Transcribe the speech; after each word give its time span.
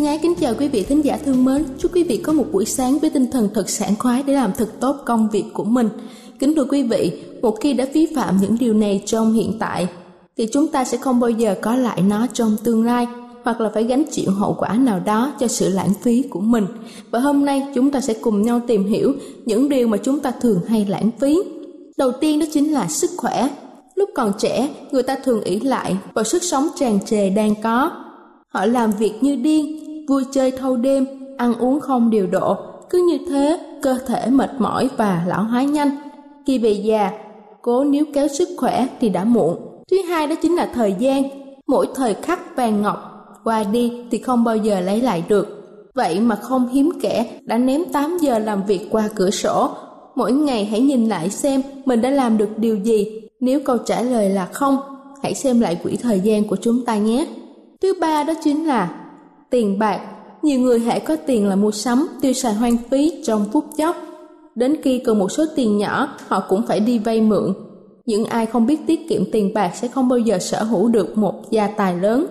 Thân 0.00 0.06
ái 0.06 0.18
kính 0.18 0.34
chào 0.40 0.54
quý 0.58 0.68
vị 0.68 0.82
thính 0.82 1.04
giả 1.04 1.18
thương 1.24 1.44
mến. 1.44 1.64
Chúc 1.78 1.94
quý 1.94 2.02
vị 2.02 2.16
có 2.16 2.32
một 2.32 2.44
buổi 2.52 2.64
sáng 2.64 2.98
với 2.98 3.10
tinh 3.10 3.30
thần 3.30 3.48
thật 3.54 3.70
sảng 3.70 3.96
khoái 3.98 4.22
để 4.22 4.34
làm 4.34 4.52
thật 4.52 4.68
tốt 4.80 4.96
công 5.06 5.28
việc 5.32 5.44
của 5.54 5.64
mình. 5.64 5.88
Kính 6.38 6.54
thưa 6.54 6.64
quý 6.64 6.82
vị, 6.82 7.12
một 7.42 7.60
khi 7.60 7.72
đã 7.72 7.86
vi 7.94 8.06
phạm 8.14 8.36
những 8.40 8.56
điều 8.60 8.74
này 8.74 9.02
trong 9.06 9.32
hiện 9.32 9.56
tại, 9.58 9.88
thì 10.36 10.46
chúng 10.52 10.68
ta 10.68 10.84
sẽ 10.84 10.96
không 10.96 11.20
bao 11.20 11.30
giờ 11.30 11.54
có 11.62 11.76
lại 11.76 12.02
nó 12.02 12.26
trong 12.32 12.56
tương 12.64 12.84
lai 12.84 13.06
hoặc 13.44 13.60
là 13.60 13.70
phải 13.74 13.84
gánh 13.84 14.02
chịu 14.10 14.30
hậu 14.30 14.56
quả 14.58 14.72
nào 14.72 15.00
đó 15.00 15.32
cho 15.40 15.48
sự 15.48 15.68
lãng 15.68 15.92
phí 16.02 16.22
của 16.22 16.40
mình. 16.40 16.66
Và 17.10 17.18
hôm 17.18 17.44
nay 17.44 17.66
chúng 17.74 17.90
ta 17.90 18.00
sẽ 18.00 18.14
cùng 18.14 18.42
nhau 18.42 18.60
tìm 18.66 18.84
hiểu 18.84 19.14
những 19.44 19.68
điều 19.68 19.88
mà 19.88 19.96
chúng 19.96 20.20
ta 20.20 20.30
thường 20.30 20.60
hay 20.68 20.86
lãng 20.88 21.10
phí. 21.20 21.38
Đầu 21.96 22.12
tiên 22.12 22.38
đó 22.38 22.46
chính 22.52 22.72
là 22.72 22.88
sức 22.88 23.10
khỏe. 23.16 23.48
Lúc 23.94 24.10
còn 24.14 24.32
trẻ, 24.38 24.68
người 24.92 25.02
ta 25.02 25.16
thường 25.24 25.40
ỷ 25.40 25.60
lại 25.60 25.96
vào 26.14 26.24
sức 26.24 26.42
sống 26.42 26.68
tràn 26.76 26.98
trề 27.06 27.30
đang 27.30 27.54
có 27.62 27.90
Họ 28.50 28.66
làm 28.66 28.92
việc 28.92 29.12
như 29.20 29.36
điên, 29.36 29.89
vui 30.08 30.24
chơi 30.32 30.50
thâu 30.50 30.76
đêm, 30.76 31.06
ăn 31.36 31.54
uống 31.54 31.80
không 31.80 32.10
điều 32.10 32.26
độ. 32.26 32.56
Cứ 32.90 32.98
như 33.10 33.18
thế, 33.28 33.58
cơ 33.82 33.98
thể 34.06 34.30
mệt 34.30 34.50
mỏi 34.58 34.88
và 34.96 35.24
lão 35.26 35.42
hóa 35.42 35.62
nhanh. 35.62 35.90
Khi 36.46 36.58
về 36.58 36.70
già, 36.70 37.10
cố 37.62 37.84
níu 37.84 38.04
kéo 38.14 38.28
sức 38.28 38.48
khỏe 38.56 38.86
thì 39.00 39.08
đã 39.08 39.24
muộn. 39.24 39.56
Thứ 39.90 40.02
hai 40.02 40.26
đó 40.26 40.34
chính 40.42 40.56
là 40.56 40.70
thời 40.74 40.94
gian. 40.98 41.22
Mỗi 41.66 41.88
thời 41.94 42.14
khắc 42.14 42.56
vàng 42.56 42.82
ngọc 42.82 43.10
qua 43.44 43.64
đi 43.64 43.92
thì 44.10 44.18
không 44.18 44.44
bao 44.44 44.56
giờ 44.56 44.80
lấy 44.80 45.00
lại 45.00 45.24
được. 45.28 45.60
Vậy 45.94 46.20
mà 46.20 46.36
không 46.36 46.68
hiếm 46.68 46.90
kẻ 47.02 47.38
đã 47.42 47.58
ném 47.58 47.84
8 47.92 48.18
giờ 48.20 48.38
làm 48.38 48.66
việc 48.66 48.88
qua 48.90 49.08
cửa 49.14 49.30
sổ. 49.30 49.70
Mỗi 50.14 50.32
ngày 50.32 50.64
hãy 50.64 50.80
nhìn 50.80 51.08
lại 51.08 51.30
xem 51.30 51.62
mình 51.84 52.00
đã 52.00 52.10
làm 52.10 52.38
được 52.38 52.58
điều 52.58 52.76
gì. 52.76 53.20
Nếu 53.40 53.60
câu 53.64 53.78
trả 53.78 54.02
lời 54.02 54.30
là 54.30 54.46
không, 54.46 54.78
hãy 55.22 55.34
xem 55.34 55.60
lại 55.60 55.80
quỹ 55.82 55.96
thời 55.96 56.20
gian 56.20 56.48
của 56.48 56.56
chúng 56.56 56.84
ta 56.84 56.96
nhé. 56.96 57.26
Thứ 57.82 57.94
ba 58.00 58.24
đó 58.24 58.32
chính 58.44 58.66
là 58.66 58.99
tiền 59.50 59.78
bạc. 59.78 60.00
Nhiều 60.42 60.60
người 60.60 60.80
hãy 60.80 61.00
có 61.00 61.16
tiền 61.16 61.48
là 61.48 61.56
mua 61.56 61.70
sắm, 61.70 62.08
tiêu 62.20 62.32
xài 62.32 62.54
hoang 62.54 62.76
phí 62.90 63.22
trong 63.24 63.44
phút 63.52 63.64
chốc. 63.76 63.96
Đến 64.54 64.76
khi 64.82 64.98
cần 64.98 65.18
một 65.18 65.32
số 65.32 65.44
tiền 65.56 65.78
nhỏ, 65.78 66.08
họ 66.28 66.40
cũng 66.48 66.62
phải 66.66 66.80
đi 66.80 66.98
vay 66.98 67.20
mượn. 67.20 67.54
Những 68.06 68.24
ai 68.24 68.46
không 68.46 68.66
biết 68.66 68.86
tiết 68.86 69.08
kiệm 69.08 69.30
tiền 69.30 69.54
bạc 69.54 69.70
sẽ 69.74 69.88
không 69.88 70.08
bao 70.08 70.18
giờ 70.18 70.38
sở 70.38 70.62
hữu 70.62 70.88
được 70.88 71.18
một 71.18 71.50
gia 71.50 71.66
tài 71.66 71.96
lớn. 71.96 72.26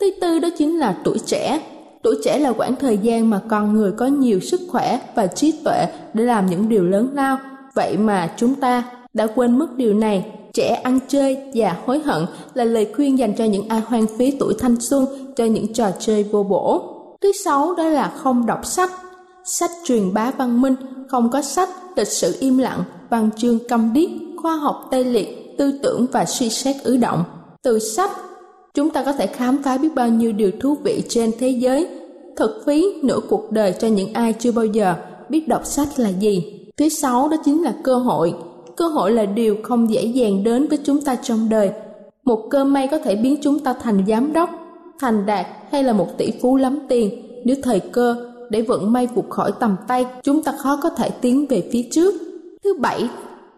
Thứ 0.00 0.10
tư 0.20 0.38
đó 0.38 0.48
chính 0.58 0.78
là 0.78 0.96
tuổi 1.04 1.18
trẻ. 1.26 1.60
Tuổi 2.02 2.14
trẻ 2.24 2.38
là 2.38 2.52
quãng 2.52 2.74
thời 2.80 2.98
gian 2.98 3.30
mà 3.30 3.40
con 3.48 3.74
người 3.74 3.92
có 3.92 4.06
nhiều 4.06 4.40
sức 4.40 4.60
khỏe 4.68 5.00
và 5.14 5.26
trí 5.26 5.52
tuệ 5.64 5.86
để 6.14 6.24
làm 6.24 6.46
những 6.46 6.68
điều 6.68 6.84
lớn 6.84 7.08
lao. 7.14 7.38
Vậy 7.74 7.96
mà 7.96 8.34
chúng 8.36 8.54
ta 8.54 8.84
đã 9.14 9.26
quên 9.26 9.58
mất 9.58 9.76
điều 9.76 9.94
này 9.94 10.24
trẻ 10.54 10.68
ăn 10.68 10.98
chơi 11.08 11.36
và 11.54 11.76
hối 11.86 11.98
hận 11.98 12.26
là 12.54 12.64
lời 12.64 12.92
khuyên 12.96 13.18
dành 13.18 13.34
cho 13.38 13.44
những 13.44 13.68
ai 13.68 13.80
hoang 13.80 14.06
phí 14.18 14.30
tuổi 14.30 14.54
thanh 14.58 14.80
xuân 14.80 15.06
cho 15.36 15.44
những 15.44 15.72
trò 15.72 15.90
chơi 15.98 16.22
vô 16.22 16.42
bổ. 16.42 16.82
Thứ 17.20 17.32
sáu 17.44 17.74
đó 17.74 17.84
là 17.84 18.12
không 18.16 18.46
đọc 18.46 18.66
sách. 18.66 18.90
Sách 19.44 19.70
truyền 19.84 20.14
bá 20.14 20.30
văn 20.30 20.62
minh, 20.62 20.74
không 21.08 21.30
có 21.30 21.42
sách, 21.42 21.68
lịch 21.96 22.08
sử 22.08 22.36
im 22.40 22.58
lặng, 22.58 22.84
văn 23.10 23.30
chương 23.36 23.58
câm 23.68 23.92
điếc, 23.92 24.10
khoa 24.42 24.56
học 24.56 24.88
tê 24.90 25.04
liệt, 25.04 25.56
tư 25.58 25.78
tưởng 25.82 26.06
và 26.12 26.24
suy 26.24 26.50
xét 26.50 26.76
ứ 26.82 26.96
động. 26.96 27.24
Từ 27.62 27.78
sách, 27.78 28.10
chúng 28.74 28.90
ta 28.90 29.02
có 29.04 29.12
thể 29.12 29.26
khám 29.26 29.62
phá 29.62 29.78
biết 29.78 29.94
bao 29.94 30.08
nhiêu 30.08 30.32
điều 30.32 30.50
thú 30.60 30.76
vị 30.84 31.02
trên 31.08 31.30
thế 31.38 31.48
giới. 31.48 31.88
Thật 32.36 32.62
phí 32.66 32.84
nửa 33.02 33.20
cuộc 33.28 33.52
đời 33.52 33.74
cho 33.80 33.88
những 33.88 34.12
ai 34.12 34.32
chưa 34.32 34.52
bao 34.52 34.64
giờ 34.64 34.94
biết 35.28 35.48
đọc 35.48 35.66
sách 35.66 35.88
là 35.96 36.08
gì. 36.08 36.60
Thứ 36.76 36.88
sáu 36.88 37.28
đó 37.28 37.36
chính 37.44 37.62
là 37.62 37.74
cơ 37.84 37.94
hội 37.94 38.34
cơ 38.76 38.88
hội 38.88 39.12
là 39.12 39.24
điều 39.24 39.56
không 39.62 39.90
dễ 39.90 40.04
dàng 40.04 40.44
đến 40.44 40.66
với 40.68 40.78
chúng 40.84 41.00
ta 41.00 41.14
trong 41.14 41.48
đời. 41.48 41.70
Một 42.24 42.46
cơ 42.50 42.64
may 42.64 42.88
có 42.88 42.98
thể 42.98 43.16
biến 43.16 43.36
chúng 43.42 43.58
ta 43.58 43.72
thành 43.72 44.04
giám 44.08 44.32
đốc, 44.32 44.50
thành 45.00 45.26
đạt 45.26 45.46
hay 45.70 45.82
là 45.82 45.92
một 45.92 46.18
tỷ 46.18 46.32
phú 46.42 46.56
lắm 46.56 46.78
tiền. 46.88 47.22
Nếu 47.44 47.56
thời 47.62 47.80
cơ 47.80 48.16
để 48.50 48.62
vận 48.62 48.92
may 48.92 49.06
vụt 49.06 49.30
khỏi 49.30 49.52
tầm 49.60 49.76
tay, 49.88 50.06
chúng 50.22 50.42
ta 50.42 50.52
khó 50.52 50.78
có 50.82 50.90
thể 50.90 51.10
tiến 51.10 51.46
về 51.48 51.68
phía 51.72 51.82
trước. 51.90 52.14
Thứ 52.64 52.74
bảy, 52.78 53.08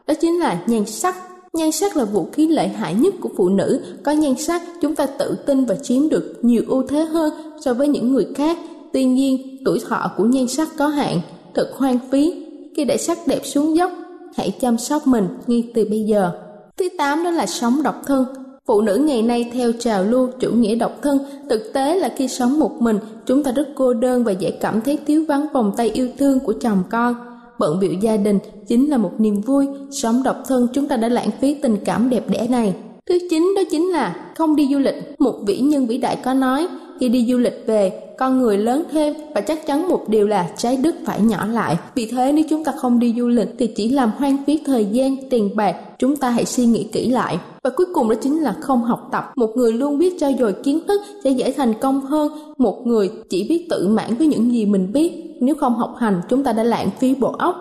đó 0.07 0.15
chính 0.21 0.39
là 0.41 0.63
nhan 0.67 0.87
sắc. 0.87 1.15
Nhan 1.53 1.73
sắc 1.73 1.97
là 1.97 2.05
vũ 2.05 2.27
khí 2.33 2.49
lợi 2.49 2.69
hại 2.69 2.95
nhất 2.95 3.15
của 3.21 3.31
phụ 3.37 3.49
nữ. 3.49 3.81
Có 4.03 4.13
nhan 4.13 4.37
sắc, 4.37 4.63
chúng 4.83 4.95
ta 4.95 5.07
tự 5.07 5.37
tin 5.47 5.65
và 5.65 5.75
chiếm 5.75 6.09
được 6.09 6.35
nhiều 6.43 6.63
ưu 6.69 6.83
thế 6.83 7.05
hơn 7.05 7.33
so 7.61 7.75
với 7.75 7.89
những 7.89 8.13
người 8.13 8.27
khác. 8.35 8.59
Tuy 8.93 9.05
nhiên, 9.05 9.57
tuổi 9.65 9.81
thọ 9.89 10.11
của 10.17 10.25
nhan 10.25 10.49
sắc 10.49 10.69
có 10.79 10.87
hạn, 10.89 11.21
thật 11.55 11.71
hoang 11.77 11.99
phí. 12.11 12.45
Khi 12.77 12.85
để 12.85 12.97
sắc 12.97 13.19
đẹp 13.27 13.41
xuống 13.45 13.77
dốc 13.77 13.93
hãy 14.37 14.51
chăm 14.61 14.79
sóc 14.79 15.07
mình 15.07 15.29
ngay 15.47 15.71
từ 15.75 15.87
bây 15.91 16.01
giờ. 16.01 16.31
Thứ 16.77 16.89
tám 16.99 17.25
đó 17.25 17.31
là 17.31 17.47
sống 17.47 17.83
độc 17.83 18.03
thân. 18.07 18.25
Phụ 18.67 18.81
nữ 18.81 18.97
ngày 18.97 19.23
nay 19.23 19.51
theo 19.53 19.73
trào 19.73 20.05
lưu 20.05 20.29
chủ 20.41 20.51
nghĩa 20.51 20.75
độc 20.75 20.93
thân, 21.03 21.19
thực 21.51 21.73
tế 21.73 21.99
là 21.99 22.09
khi 22.17 22.29
sống 22.29 22.59
một 22.59 22.73
mình, 22.83 22.99
chúng 23.27 23.43
ta 23.43 23.53
rất 23.53 23.69
cô 23.77 23.95
đơn 23.95 24.25
và 24.25 24.33
dễ 24.33 24.51
cảm 24.51 24.81
thấy 24.81 24.99
thiếu 25.07 25.25
vắng 25.29 25.47
vòng 25.53 25.73
tay 25.77 25.91
yêu 25.91 26.09
thương 26.19 26.41
của 26.41 26.55
chồng 26.61 26.83
con. 26.91 27.15
Bận 27.59 27.79
biểu 27.81 27.93
gia 28.01 28.17
đình 28.17 28.39
chính 28.69 28.91
là 28.91 28.97
một 28.97 29.13
niềm 29.19 29.41
vui, 29.41 29.67
sống 29.91 30.23
độc 30.23 30.37
thân 30.49 30.69
chúng 30.73 30.89
ta 30.89 30.97
đã 30.97 31.09
lãng 31.09 31.31
phí 31.41 31.55
tình 31.55 31.77
cảm 31.85 32.11
đẹp 32.11 32.25
đẽ 32.29 32.47
này. 32.51 32.75
Thứ 33.07 33.19
chín 33.31 33.53
đó 33.57 33.63
chính 33.71 33.93
là 33.93 34.33
không 34.37 34.57
đi 34.57 34.69
du 34.73 34.79
lịch. 34.79 35.15
Một 35.19 35.35
vĩ 35.47 35.59
nhân 35.59 35.87
vĩ 35.87 35.99
đại 35.99 36.17
có 36.25 36.35
nói, 36.35 36.69
khi 37.01 37.09
đi 37.09 37.27
du 37.31 37.39
lịch 37.39 37.63
về, 37.67 37.93
con 38.19 38.39
người 38.39 38.59
lớn 38.59 38.85
thêm 38.91 39.15
và 39.35 39.41
chắc 39.41 39.67
chắn 39.67 39.89
một 39.89 40.09
điều 40.09 40.27
là 40.27 40.51
trái 40.57 40.77
đất 40.77 40.95
phải 41.05 41.21
nhỏ 41.21 41.47
lại. 41.47 41.77
Vì 41.95 42.07
thế 42.07 42.33
nếu 42.33 42.45
chúng 42.51 42.65
ta 42.65 42.73
không 42.73 42.99
đi 42.99 43.15
du 43.19 43.29
lịch 43.29 43.49
thì 43.59 43.67
chỉ 43.67 43.89
làm 43.89 44.11
hoang 44.19 44.45
phí 44.47 44.61
thời 44.67 44.85
gian, 44.85 45.17
tiền 45.31 45.57
bạc, 45.57 45.77
chúng 45.99 46.17
ta 46.17 46.31
hãy 46.31 46.45
suy 46.45 46.67
nghĩ 46.67 46.89
kỹ 46.93 47.11
lại. 47.11 47.39
Và 47.63 47.71
cuối 47.71 47.87
cùng 47.95 48.09
đó 48.09 48.15
chính 48.23 48.43
là 48.43 48.57
không 48.61 48.83
học 48.83 49.09
tập. 49.13 49.33
Một 49.37 49.51
người 49.57 49.73
luôn 49.73 49.99
biết 49.99 50.21
trao 50.21 50.33
dồi 50.39 50.53
kiến 50.53 50.81
thức 50.89 51.03
sẽ 51.25 51.31
dễ 51.31 51.53
thành 51.53 51.75
công 51.81 52.01
hơn 52.01 52.33
một 52.59 52.87
người 52.87 53.11
chỉ 53.29 53.47
biết 53.49 53.67
tự 53.71 53.89
mãn 53.89 54.15
với 54.15 54.27
những 54.27 54.53
gì 54.53 54.67
mình 54.67 54.93
biết. 54.93 55.13
Nếu 55.41 55.55
không 55.55 55.75
học 55.75 55.95
hành, 55.99 56.21
chúng 56.29 56.45
ta 56.45 56.53
đã 56.53 56.63
lãng 56.63 56.91
phí 57.01 57.15
bộ 57.15 57.33
óc 57.39 57.57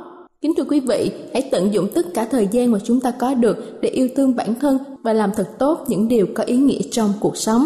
Kính 0.46 0.54
thưa 0.58 0.64
quý 0.64 0.80
vị, 0.80 1.12
hãy 1.34 1.50
tận 1.52 1.74
dụng 1.74 1.88
tất 1.94 2.06
cả 2.14 2.28
thời 2.32 2.48
gian 2.52 2.72
mà 2.72 2.80
chúng 2.84 3.00
ta 3.00 3.12
có 3.12 3.34
được 3.34 3.82
để 3.82 3.90
yêu 3.90 4.10
thương 4.16 4.36
bản 4.36 4.56
thân 4.62 4.78
và 5.04 5.14
làm 5.14 5.32
thật 5.36 5.48
tốt 5.60 5.86
những 5.88 6.08
điều 6.08 6.28
có 6.36 6.44
ý 6.44 6.58
nghĩa 6.58 6.82
trong 6.92 7.14
cuộc 7.20 7.38
sống. 7.38 7.66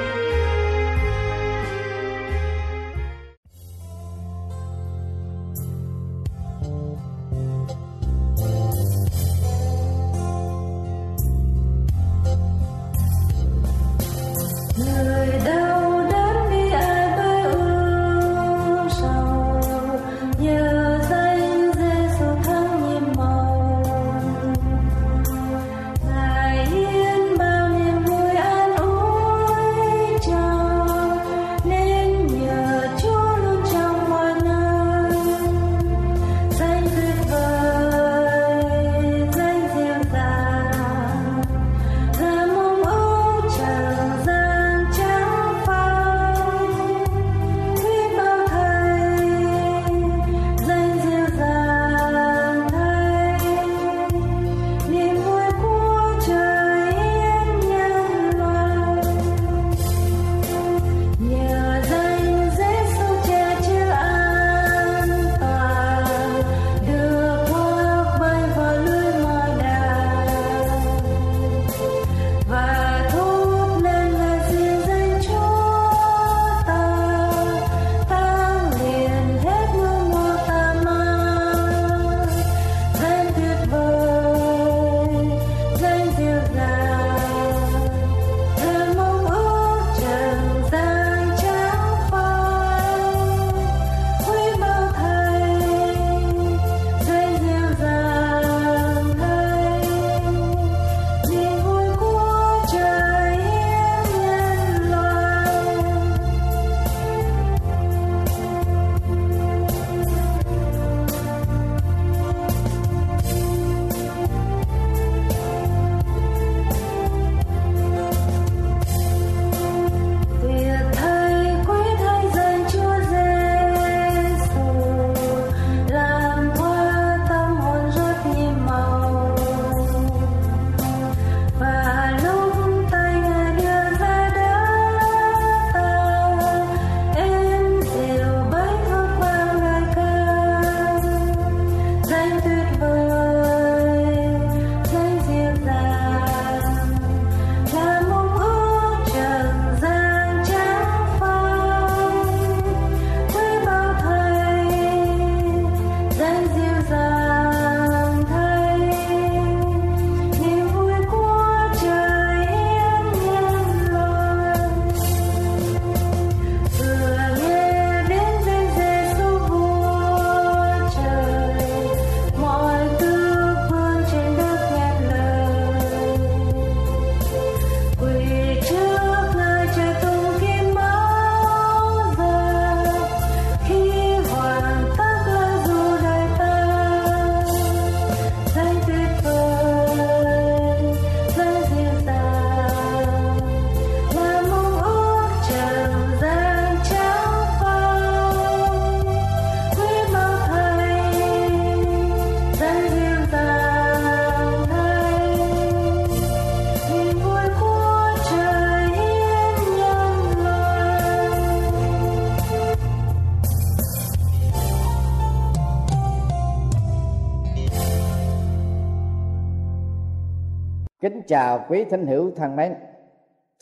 Chào 221.31 221.65
quý 221.69 221.83
thính 221.83 222.07
hữu 222.07 222.31
thân 222.35 222.55
mến. 222.55 222.75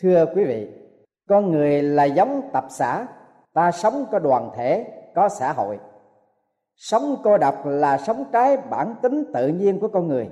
Thưa 0.02 0.26
quý 0.36 0.44
vị, 0.46 0.68
con 1.28 1.52
người 1.52 1.82
là 1.82 2.04
giống 2.04 2.42
tập 2.54 2.66
xã, 2.70 3.08
ta 3.54 3.72
sống 3.72 4.06
có 4.12 4.20
đoàn 4.20 4.50
thể, 4.56 4.86
có 5.16 5.30
xã 5.30 5.54
hội. 5.54 5.80
Sống 6.76 7.16
cô 7.24 7.38
độc 7.38 7.66
là 7.66 7.98
sống 7.98 8.24
trái 8.32 8.58
bản 8.58 8.96
tính 9.02 9.24
tự 9.34 9.48
nhiên 9.48 9.80
của 9.80 9.88
con 9.88 10.08
người. 10.08 10.30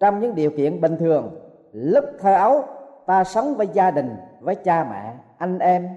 Trong 0.00 0.20
những 0.20 0.34
điều 0.34 0.50
kiện 0.50 0.80
bình 0.80 0.96
thường, 0.96 1.40
lúc 1.72 2.04
thơ 2.20 2.34
ấu 2.34 2.64
ta 3.06 3.24
sống 3.24 3.54
với 3.54 3.68
gia 3.72 3.90
đình, 3.90 4.16
với 4.40 4.54
cha 4.54 4.86
mẹ, 4.90 5.12
anh 5.38 5.58
em, 5.58 5.88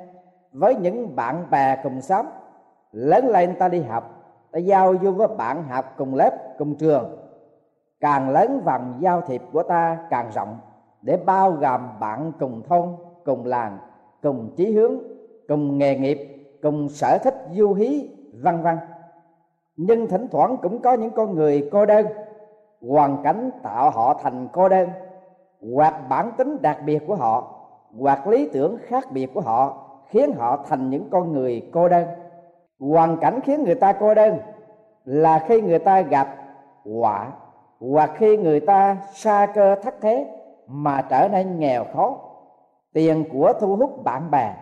với 0.52 0.76
những 0.76 1.16
bạn 1.16 1.50
bè 1.52 1.78
cùng 1.84 2.02
xóm. 2.02 2.26
Lớn 2.92 3.28
lên 3.28 3.56
ta 3.60 3.68
đi 3.68 3.82
học, 3.82 4.24
ta 4.52 4.60
giao 4.60 4.96
du 5.02 5.12
với 5.12 5.28
bạn 5.28 5.64
học 5.64 5.94
cùng 5.98 6.16
lớp, 6.16 6.32
cùng 6.58 6.76
trường 6.76 7.29
càng 8.00 8.30
lớn 8.30 8.62
vòng 8.66 8.98
giao 9.00 9.22
thiệp 9.22 9.42
của 9.54 9.64
ta, 9.64 9.98
càng 10.10 10.32
rộng, 10.36 10.58
để 11.02 11.18
bao 11.26 11.52
gồm 11.52 11.82
bạn 12.00 12.32
cùng 12.40 12.62
thôn, 12.70 12.90
cùng 13.26 13.46
làng, 13.46 13.78
cùng 14.22 14.54
chí 14.58 14.72
hướng, 14.72 14.94
cùng 15.48 15.78
nghề 15.78 15.98
nghiệp, 15.98 16.18
cùng 16.62 16.90
sở 16.90 17.18
thích 17.24 17.48
du 17.52 17.74
hí, 17.74 18.10
vân 18.44 18.62
vân. 18.62 18.78
Nhưng 19.76 20.08
thỉnh 20.08 20.28
thoảng 20.32 20.58
cũng 20.62 20.82
có 20.82 20.94
những 20.94 21.12
con 21.12 21.36
người 21.36 21.70
cô 21.72 21.86
đơn. 21.86 22.06
Hoàn 22.82 23.24
cảnh 23.24 23.52
tạo 23.64 23.90
họ 23.90 24.20
thành 24.24 24.48
cô 24.54 24.70
đơn. 24.70 24.90
Hoặc 25.76 25.94
bản 26.10 26.32
tính 26.38 26.58
đặc 26.62 26.78
biệt 26.86 27.04
của 27.08 27.16
họ, 27.16 27.56
hoặc 28.00 28.28
lý 28.28 28.50
tưởng 28.54 28.78
khác 28.82 29.12
biệt 29.12 29.34
của 29.34 29.42
họ, 29.42 29.90
khiến 30.10 30.32
họ 30.38 30.66
thành 30.68 30.90
những 30.90 31.10
con 31.10 31.34
người 31.34 31.70
cô 31.74 31.90
đơn. 31.90 32.08
Hoàn 32.80 33.18
cảnh 33.18 33.40
khiến 33.44 33.64
người 33.64 33.76
ta 33.76 33.94
cô 33.94 34.14
đơn 34.14 34.38
là 35.06 35.46
khi 35.48 35.62
người 35.62 35.80
ta 35.80 36.02
gặp 36.02 36.28
họa 36.86 37.32
hoặc 37.80 38.12
khi 38.16 38.38
người 38.38 38.60
ta 38.60 38.98
xa 39.14 39.48
cơ 39.54 39.76
thất 39.76 39.96
thế 40.02 40.28
mà 40.68 41.02
trở 41.02 41.28
nên 41.32 41.60
nghèo 41.60 41.86
khó, 41.94 42.18
tiền 42.94 43.24
của 43.32 43.54
thu 43.60 43.76
hút 43.76 44.04
bạn 44.04 44.32
bè. 44.32 44.54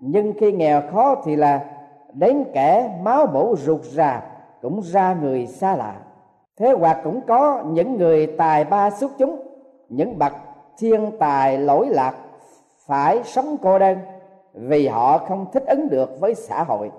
Nhưng 0.00 0.32
khi 0.40 0.52
nghèo 0.52 0.82
khó 0.92 1.14
thì 1.24 1.36
là 1.36 1.64
đến 2.12 2.44
kẻ 2.52 2.98
máu 3.02 3.26
mủ 3.26 3.56
rụt 3.56 3.82
rà 3.82 4.22
cũng 4.62 4.80
ra 4.82 5.16
người 5.22 5.46
xa 5.46 5.76
lạ. 5.76 5.94
Thế 6.58 6.72
hoặc 6.78 7.00
cũng 7.04 7.20
có 7.26 7.62
những 7.66 7.96
người 7.96 8.26
tài 8.26 8.64
ba 8.64 8.90
xuất 8.90 9.12
chúng, 9.18 9.40
những 9.88 10.18
bậc 10.18 10.32
thiên 10.78 11.18
tài 11.18 11.58
lỗi 11.58 11.88
lạc 11.90 12.14
phải 12.86 13.22
sống 13.24 13.56
cô 13.62 13.78
đơn 13.78 13.98
vì 14.52 14.88
họ 14.88 15.18
không 15.18 15.46
thích 15.52 15.64
ứng 15.66 15.88
được 15.88 16.20
với 16.20 16.34
xã 16.34 16.62
hội, 16.62 16.90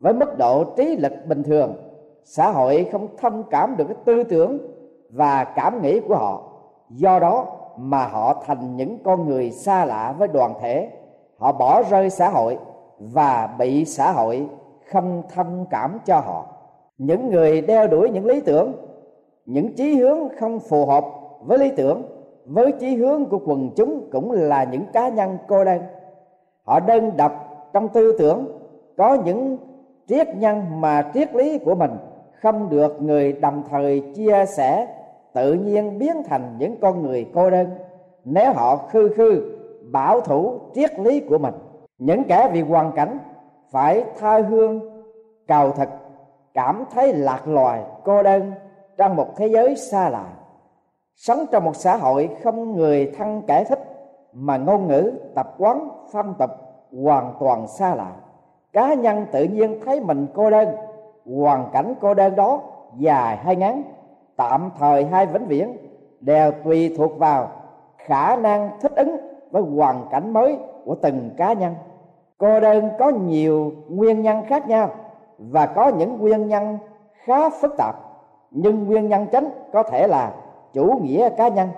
với 0.00 0.12
mức 0.12 0.38
độ 0.38 0.64
trí 0.64 0.96
lực 0.96 1.12
bình 1.26 1.42
thường. 1.42 1.74
Xã 2.24 2.50
hội 2.50 2.88
không 2.92 3.08
thông 3.16 3.42
cảm 3.50 3.76
được 3.76 3.84
cái 3.88 3.96
tư 4.04 4.24
tưởng 4.24 4.58
và 5.12 5.44
cảm 5.44 5.82
nghĩ 5.82 6.00
của 6.00 6.16
họ. 6.16 6.42
Do 6.90 7.18
đó 7.18 7.46
mà 7.76 8.06
họ 8.06 8.42
thành 8.46 8.76
những 8.76 8.98
con 9.04 9.28
người 9.28 9.50
xa 9.50 9.84
lạ 9.84 10.14
với 10.18 10.28
đoàn 10.28 10.54
thể. 10.60 10.90
Họ 11.38 11.52
bỏ 11.52 11.82
rơi 11.90 12.10
xã 12.10 12.28
hội 12.28 12.58
và 12.98 13.48
bị 13.58 13.84
xã 13.84 14.12
hội 14.12 14.48
không 14.90 15.22
thông 15.34 15.66
cảm 15.70 15.98
cho 16.04 16.20
họ. 16.20 16.46
Những 16.98 17.30
người 17.30 17.60
đeo 17.60 17.86
đuổi 17.86 18.10
những 18.10 18.26
lý 18.26 18.40
tưởng, 18.40 18.72
những 19.46 19.74
chí 19.76 19.94
hướng 19.94 20.28
không 20.38 20.60
phù 20.60 20.86
hợp 20.86 21.04
với 21.40 21.58
lý 21.58 21.70
tưởng, 21.76 22.02
với 22.46 22.72
chí 22.72 22.96
hướng 22.96 23.26
của 23.26 23.38
quần 23.46 23.70
chúng 23.76 24.08
cũng 24.12 24.32
là 24.32 24.64
những 24.64 24.84
cá 24.92 25.08
nhân 25.08 25.38
cô 25.48 25.64
đơn. 25.64 25.82
Họ 26.64 26.80
đơn 26.80 27.16
độc 27.16 27.32
trong 27.72 27.88
tư 27.88 28.16
tưởng, 28.18 28.58
có 28.96 29.14
những 29.24 29.58
triết 30.08 30.36
nhân 30.36 30.80
mà 30.80 31.10
triết 31.14 31.34
lý 31.34 31.58
của 31.58 31.74
mình 31.74 31.90
không 32.40 32.68
được 32.68 33.02
người 33.02 33.32
đồng 33.32 33.62
thời 33.70 34.02
chia 34.14 34.44
sẻ 34.56 34.86
tự 35.32 35.52
nhiên 35.52 35.98
biến 35.98 36.22
thành 36.28 36.56
những 36.58 36.80
con 36.80 37.02
người 37.02 37.30
cô 37.34 37.50
đơn. 37.50 37.68
Nếu 38.24 38.52
họ 38.52 38.76
khư 38.76 39.08
khư, 39.08 39.58
bảo 39.92 40.20
thủ, 40.20 40.58
triết 40.74 41.00
lý 41.00 41.20
của 41.20 41.38
mình, 41.38 41.54
những 41.98 42.24
kẻ 42.24 42.50
vì 42.52 42.60
hoàn 42.60 42.92
cảnh 42.92 43.18
phải 43.70 44.04
tha 44.18 44.38
hương, 44.38 44.80
cầu 45.48 45.70
thực, 45.70 45.88
cảm 46.54 46.84
thấy 46.90 47.12
lạc 47.12 47.48
loài, 47.48 47.82
cô 48.04 48.22
đơn 48.22 48.52
trong 48.96 49.16
một 49.16 49.36
thế 49.36 49.46
giới 49.46 49.76
xa 49.76 50.08
lạ. 50.08 50.26
Sống 51.16 51.44
trong 51.52 51.64
một 51.64 51.76
xã 51.76 51.96
hội 51.96 52.30
không 52.42 52.76
người 52.76 53.12
thân 53.18 53.42
kẻ 53.46 53.64
thích, 53.64 53.80
mà 54.32 54.56
ngôn 54.56 54.88
ngữ, 54.88 55.12
tập 55.34 55.54
quán, 55.58 55.88
phong 56.12 56.34
tục 56.38 56.50
hoàn 57.04 57.34
toàn 57.40 57.66
xa 57.66 57.94
lạ. 57.94 58.12
Cá 58.72 58.94
nhân 58.94 59.26
tự 59.32 59.44
nhiên 59.44 59.80
thấy 59.84 60.00
mình 60.00 60.26
cô 60.34 60.50
đơn, 60.50 60.68
hoàn 61.36 61.70
cảnh 61.72 61.94
cô 62.00 62.14
đơn 62.14 62.36
đó 62.36 62.60
dài 62.96 63.36
hay 63.36 63.56
ngắn 63.56 63.82
tạm 64.40 64.70
thời 64.78 65.04
hay 65.04 65.26
vĩnh 65.26 65.46
viễn 65.46 65.76
đều 66.20 66.52
tùy 66.64 66.94
thuộc 66.98 67.18
vào 67.18 67.50
khả 67.96 68.36
năng 68.36 68.70
thích 68.80 68.92
ứng 68.96 69.16
với 69.50 69.62
hoàn 69.62 70.06
cảnh 70.10 70.32
mới 70.32 70.58
của 70.84 70.94
từng 71.02 71.30
cá 71.36 71.52
nhân. 71.52 71.74
Cô 72.38 72.60
đơn 72.60 72.90
có 72.98 73.08
nhiều 73.08 73.72
nguyên 73.88 74.22
nhân 74.22 74.42
khác 74.48 74.68
nhau 74.68 74.90
và 75.38 75.66
có 75.66 75.88
những 75.88 76.18
nguyên 76.18 76.48
nhân 76.48 76.78
khá 77.24 77.50
phức 77.50 77.74
tạp, 77.78 77.94
nhưng 78.50 78.86
nguyên 78.86 79.08
nhân 79.08 79.26
chính 79.32 79.48
có 79.72 79.82
thể 79.82 80.06
là 80.06 80.32
chủ 80.72 81.00
nghĩa 81.02 81.28
cá 81.28 81.48
nhân. 81.48 81.68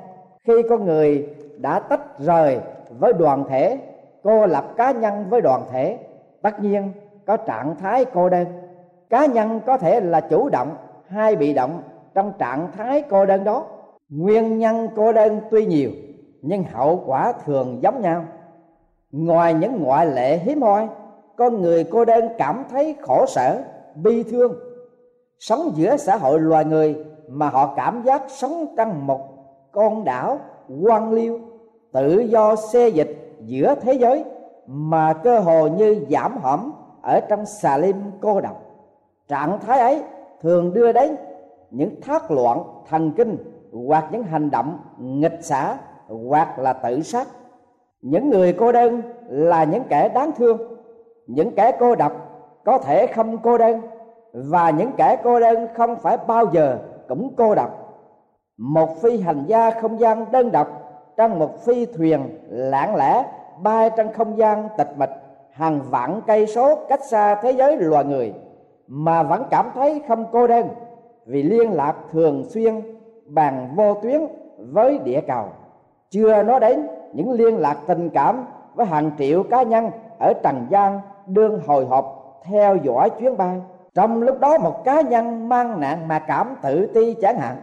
Khi 0.47 0.53
con 0.71 0.85
người 0.85 1.29
đã 1.59 1.79
tách 1.79 2.19
rời 2.19 2.61
với 2.99 3.13
đoàn 3.13 3.45
thể, 3.49 3.79
cô 4.23 4.47
lập 4.47 4.65
cá 4.77 4.91
nhân 4.91 5.27
với 5.31 5.41
đoàn 5.41 5.63
thể, 5.73 5.99
tất 6.43 6.61
nhiên 6.61 6.93
có 7.27 7.37
trạng 7.37 7.77
thái 7.77 8.05
cô 8.05 8.29
đơn. 8.29 8.47
Cá 9.11 9.27
nhân 9.27 9.61
có 9.67 9.77
thể 9.77 10.01
là 10.01 10.21
chủ 10.21 10.49
động 10.49 10.77
hay 11.09 11.37
bị 11.37 11.53
động 11.55 11.83
trong 12.15 12.33
trạng 12.39 12.69
thái 12.77 13.03
cô 13.11 13.27
đơn 13.27 13.45
đó, 13.45 13.67
nguyên 14.09 14.59
nhân 14.59 14.89
cô 14.97 15.13
đơn 15.13 15.41
tuy 15.51 15.67
nhiều, 15.67 15.91
nhưng 16.43 16.65
hậu 16.65 17.03
quả 17.07 17.33
thường 17.45 17.79
giống 17.83 18.03
nhau. 18.03 18.25
Ngoài 19.13 19.55
những 19.55 19.83
ngoại 19.83 20.07
lệ 20.07 20.39
hiếm 20.39 20.63
hoi, 20.63 20.89
con 21.37 21.63
người 21.63 21.85
cô 21.85 22.05
đơn 22.05 22.29
cảm 22.39 22.65
thấy 22.71 22.97
khổ 23.01 23.27
sở, 23.27 23.63
bi 23.95 24.23
thương. 24.23 24.53
Sống 25.39 25.71
giữa 25.75 25.97
xã 25.97 26.17
hội 26.17 26.41
loài 26.41 26.65
người 26.65 27.05
mà 27.29 27.49
họ 27.49 27.75
cảm 27.77 28.03
giác 28.03 28.23
sống 28.29 28.75
trong 28.77 29.07
một 29.07 29.21
con 29.73 30.05
đảo 30.05 30.39
quan 30.83 31.13
liêu, 31.13 31.39
tự 31.93 32.19
do 32.19 32.57
xê 32.57 32.89
dịch 32.89 33.37
giữa 33.41 33.75
thế 33.75 33.93
giới 33.93 34.25
mà 34.67 35.13
cơ 35.13 35.39
hồ 35.39 35.67
như 35.69 36.07
giảm 36.11 36.37
hõm 36.37 36.73
ở 37.03 37.21
trong 37.21 37.47
xà 37.47 37.77
lim 37.79 37.97
cô 38.21 38.41
độc. 38.41 38.63
Trạng 39.29 39.59
thái 39.61 39.81
ấy 39.81 40.03
thường 40.43 40.75
đưa 40.75 40.93
đến 40.93 41.17
những 41.73 42.01
thác 42.01 42.31
loạn, 42.31 42.63
thần 42.89 43.13
kinh, 43.17 43.37
hoặc 43.87 44.05
những 44.11 44.23
hành 44.23 44.51
động 44.51 44.79
nghịch 44.99 45.39
xả, 45.45 45.77
hoặc 46.09 46.59
là 46.59 46.73
tự 46.73 47.03
sát. 47.03 47.27
Những 48.03 48.31
người 48.31 48.53
cô 48.53 48.73
đơn 48.73 49.03
là 49.29 49.65
những 49.65 49.83
kẻ 49.89 50.09
đáng 50.09 50.33
thương. 50.33 50.59
Những 51.27 51.51
kẻ 51.55 51.73
cô 51.81 51.95
độc 51.95 52.13
có 52.65 52.79
thể 52.79 53.07
không 53.07 53.39
cô 53.39 53.59
đơn, 53.59 53.81
và 54.33 54.71
những 54.71 54.91
kẻ 54.97 55.17
cô 55.25 55.41
đơn 55.41 55.69
không 55.75 55.97
phải 55.97 56.17
bao 56.27 56.45
giờ 56.53 56.79
cũng 57.09 57.35
cô 57.37 57.55
độc. 57.55 57.71
Một 58.57 59.03
phi 59.03 59.21
hành 59.21 59.45
gia 59.47 59.71
không 59.71 60.01
gian 60.01 60.33
đơn 60.33 60.53
độc 60.53 60.69
trong 61.17 61.39
một 61.39 61.65
phi 61.65 61.87
thuyền 61.87 62.39
lãng 62.49 62.97
lẽ 62.97 63.25
bay 63.63 63.91
trong 63.97 64.13
không 64.13 64.39
gian 64.39 64.69
tịch 64.79 64.91
mịch, 64.97 65.11
hàng 65.53 65.81
vạn 65.91 66.21
cây 66.27 66.47
số 66.47 66.77
cách 66.89 67.05
xa 67.05 67.35
thế 67.35 67.51
giới 67.51 67.77
loài 67.77 68.05
người, 68.05 68.35
mà 68.87 69.23
vẫn 69.23 69.45
cảm 69.51 69.71
thấy 69.75 70.03
không 70.09 70.25
cô 70.33 70.47
đơn 70.47 70.69
vì 71.27 71.43
liên 71.43 71.73
lạc 71.73 71.95
thường 72.13 72.45
xuyên 72.49 72.81
bằng 73.27 73.75
vô 73.77 73.95
tuyến 73.95 74.21
với 74.57 74.99
địa 74.99 75.21
cầu. 75.27 75.45
Chưa 76.11 76.43
nói 76.43 76.61
đến 76.61 76.87
những 77.13 77.31
liên 77.31 77.57
lạc 77.57 77.79
tình 77.87 78.11
cảm 78.11 78.45
với 78.75 78.87
hàng 78.87 79.11
triệu 79.19 79.43
cá 79.43 79.63
nhân 79.63 79.91
ở 80.19 80.33
trần 80.43 80.67
gian 80.71 81.01
đương 81.27 81.61
hồi 81.67 81.85
hộp 81.85 82.39
theo 82.45 82.77
dõi 82.77 83.11
chuyến 83.11 83.37
bay. 83.37 83.61
Trong 83.95 84.23
lúc 84.23 84.41
đó 84.41 84.59
một 84.59 84.85
cá 84.85 85.01
nhân 85.01 85.49
mang 85.49 85.81
nạn 85.81 86.09
mà 86.09 86.19
cảm 86.19 86.57
tự 86.63 86.87
ti 86.87 87.15
chẳng 87.23 87.39
hạn. 87.39 87.57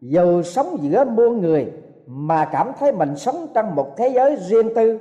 Dù 0.00 0.42
sống 0.42 0.76
giữa 0.80 1.04
muôn 1.04 1.40
người, 1.40 1.72
mà 2.06 2.44
cảm 2.44 2.72
thấy 2.78 2.92
mình 2.92 3.16
sống 3.16 3.46
trong 3.54 3.74
một 3.74 3.96
thế 3.96 4.08
giới 4.08 4.36
riêng 4.36 4.74
tư, 4.74 4.98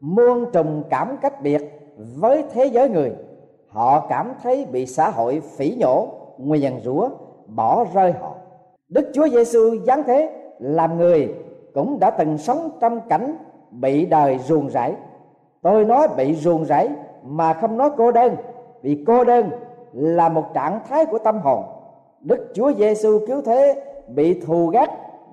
muôn 0.00 0.52
trùng 0.52 0.82
cảm 0.90 1.16
cách 1.22 1.42
biệt 1.42 1.62
với 2.16 2.44
thế 2.52 2.64
giới 2.66 2.88
người, 2.88 3.12
họ 3.68 4.06
cảm 4.08 4.32
thấy 4.42 4.66
bị 4.72 4.86
xã 4.86 5.10
hội 5.10 5.42
phỉ 5.56 5.76
nhổ 5.80 6.08
nguyền 6.38 6.80
rủa 6.84 7.08
bỏ 7.54 7.84
rơi 7.94 8.12
họ. 8.12 8.34
Đức 8.88 9.10
chúa 9.14 9.28
giêsu 9.28 9.76
giáng 9.86 10.02
thế, 10.06 10.30
làm 10.58 10.98
người 10.98 11.34
cũng 11.74 11.98
đã 12.00 12.10
từng 12.10 12.38
sống 12.38 12.70
trong 12.80 13.00
cảnh 13.08 13.36
bị 13.70 14.06
đời 14.06 14.38
ruồng 14.38 14.70
rẫy. 14.70 14.92
Tôi 15.62 15.84
nói 15.84 16.08
bị 16.16 16.34
ruồng 16.34 16.64
rẫy 16.64 16.88
mà 17.24 17.52
không 17.52 17.76
nói 17.76 17.90
cô 17.96 18.12
đơn, 18.12 18.36
vì 18.82 19.04
cô 19.06 19.24
đơn 19.24 19.50
là 19.92 20.28
một 20.28 20.44
trạng 20.54 20.80
thái 20.88 21.06
của 21.06 21.18
tâm 21.18 21.38
hồn. 21.38 21.64
Đức 22.20 22.52
chúa 22.54 22.72
giêsu 22.72 23.18
cứu 23.26 23.42
thế, 23.42 23.82
bị 24.08 24.40
thù 24.40 24.66
ghét, 24.66 24.86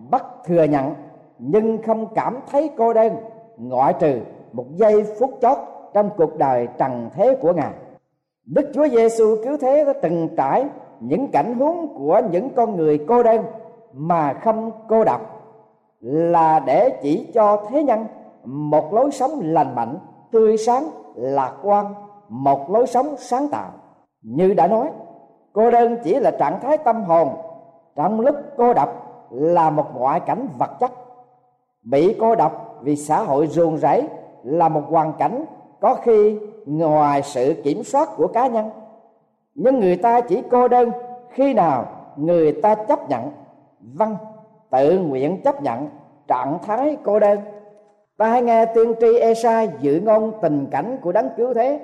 bắt 0.09 0.25
thừa 0.45 0.63
nhận, 0.63 0.93
nhưng 1.39 1.81
không 1.81 2.07
cảm 2.15 2.39
thấy 2.51 2.69
cô 2.77 2.93
đơn, 2.93 3.15
ngoại 3.57 3.93
trừ 4.00 4.19
một 4.51 4.65
giây 4.75 5.03
phút 5.19 5.31
chót 5.41 5.57
trong 5.93 6.09
cuộc 6.17 6.38
đời 6.38 6.67
trần 6.77 7.09
thế 7.13 7.36
của 7.41 7.53
ngài. 7.53 7.71
Đức 8.45 8.71
chúa 8.74 8.88
giêsu 8.88 9.36
cứu 9.43 9.57
thế 9.57 9.86
đã 9.86 9.93
từng 10.01 10.29
trải 10.38 10.65
những 11.00 11.27
cảnh 11.27 11.54
huống 11.54 11.94
của 11.98 12.22
những 12.32 12.50
con 12.56 12.77
người 12.77 13.06
cô 13.08 13.24
đơn 13.24 13.44
mà 13.94 14.34
không 14.34 14.72
cô 14.88 15.04
độc 15.04 15.22
là 16.01 16.60
để 16.60 16.89
chỉ 17.01 17.27
cho 17.34 17.63
thế 17.70 17.84
nhân. 17.84 18.06
Một 18.44 18.94
lối 18.94 19.12
sống 19.12 19.32
lành 19.44 19.75
mạnh, 19.75 20.00
tươi 20.32 20.58
sáng, 20.58 20.89
lạc 21.16 21.54
quan. 21.63 21.86
Một 22.30 22.72
lối 22.72 22.88
sống 22.88 23.16
sáng 23.18 23.48
tạo. 23.48 23.72
Như 24.22 24.54
đã 24.54 24.68
nói, 24.68 24.89
cô 25.54 25.72
đơn 25.72 25.98
chỉ 26.04 26.16
là 26.16 26.32
trạng 26.32 26.60
thái 26.60 26.77
tâm 26.77 27.04
hồn. 27.04 27.30
Trong 27.96 28.20
lúc 28.20 28.36
cô 28.58 28.74
độc 28.74 28.89
là 29.32 29.70
một 29.70 29.86
ngoại 29.96 30.20
cảnh 30.20 30.48
vật 30.60 30.70
chất. 30.80 30.92
Bị 31.84 32.16
cô 32.20 32.36
độc 32.36 32.75
vì 32.82 32.96
xã 32.96 33.24
hội 33.24 33.48
ruồng 33.48 33.77
rẫy 33.77 34.08
là 34.44 34.70
một 34.70 34.84
hoàn 34.89 35.13
cảnh 35.13 35.46
có 35.80 35.96
khi 35.96 36.39
ngoài 36.66 37.22
sự 37.24 37.62
kiểm 37.63 37.84
soát 37.84 38.10
của 38.18 38.27
cá 38.27 38.48
nhân 38.48 38.70
nhưng 39.57 39.79
người 39.79 39.95
ta 39.95 40.21
chỉ 40.21 40.43
cô 40.49 40.67
đơn 40.67 40.91
khi 41.29 41.53
nào 41.53 41.85
người 42.15 42.51
ta 42.51 42.75
chấp 42.75 43.09
nhận. 43.09 43.31
Vâng 43.79 44.15
tự 44.71 44.99
nguyện 44.99 45.41
chấp 45.41 45.63
nhận 45.63 45.89
trạng 46.27 46.57
thái 46.65 46.97
cô 47.03 47.19
đơn. 47.19 47.39
Ta 48.17 48.27
hãy 48.27 48.41
nghe 48.41 48.65
tiên 48.65 48.93
tri 48.99 49.17
Esai 49.19 49.69
dự 49.79 49.99
ngôn 49.99 50.33
tình 50.41 50.67
cảnh 50.71 50.97
của 51.01 51.11
đấng 51.11 51.29
cứu 51.37 51.53
thế. 51.53 51.79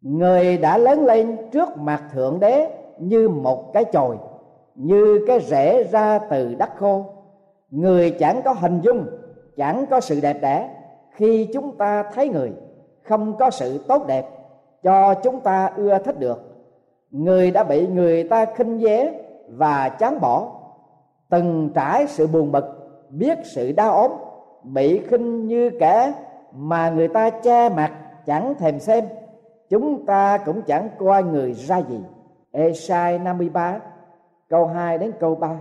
Người 0.00 0.58
đã 0.58 0.78
lớn 0.78 1.04
lên 1.04 1.36
trước 1.52 1.68
mặt 1.76 2.02
thượng 2.12 2.40
đế 2.40 2.70
như 2.98 3.28
một 3.28 3.72
cái 3.72 3.84
chồi, 3.84 4.16
như 4.74 5.24
cái 5.26 5.40
rễ 5.40 5.84
ra 5.84 6.18
từ 6.18 6.54
đất 6.54 6.70
khô. 6.76 7.04
Người 7.70 8.10
chẳng 8.10 8.40
có 8.44 8.52
hình 8.52 8.80
dung, 8.80 9.06
chẳng 9.56 9.86
có 9.90 10.00
sự 10.00 10.20
đẹp 10.20 10.36
đẽ 10.40 10.70
khi 11.10 11.48
chúng 11.52 11.76
ta 11.76 12.02
thấy 12.14 12.28
người 12.28 12.52
không 13.02 13.36
có 13.38 13.50
sự 13.50 13.84
tốt 13.88 14.06
đẹp 14.06 14.24
cho 14.82 15.14
chúng 15.14 15.40
ta 15.40 15.70
ưa 15.76 15.98
thích 15.98 16.18
được 16.18 16.47
người 17.10 17.50
đã 17.50 17.64
bị 17.64 17.86
người 17.86 18.24
ta 18.24 18.44
khinh 18.44 18.78
dế 18.78 19.12
và 19.48 19.88
chán 19.88 20.20
bỏ. 20.20 20.52
Từng 21.30 21.70
trải 21.74 22.06
sự 22.06 22.26
buồn 22.26 22.52
bực, 22.52 22.64
biết 23.10 23.38
sự 23.44 23.72
đau 23.72 23.92
ốm, 23.92 24.10
bị 24.62 25.00
khinh 25.08 25.46
như 25.46 25.70
kẻ 25.80 26.12
mà 26.52 26.90
người 26.90 27.08
ta 27.08 27.30
che 27.30 27.68
mặt 27.68 27.92
chẳng 28.26 28.54
thèm 28.58 28.80
xem. 28.80 29.04
Chúng 29.68 30.06
ta 30.06 30.38
cũng 30.38 30.62
chẳng 30.62 30.88
coi 30.98 31.22
người 31.22 31.52
ra 31.52 31.78
gì. 31.78 32.00
Esai 32.52 33.18
53 33.18 33.80
câu 34.48 34.66
2 34.66 34.98
đến 34.98 35.12
câu 35.20 35.34
3 35.34 35.60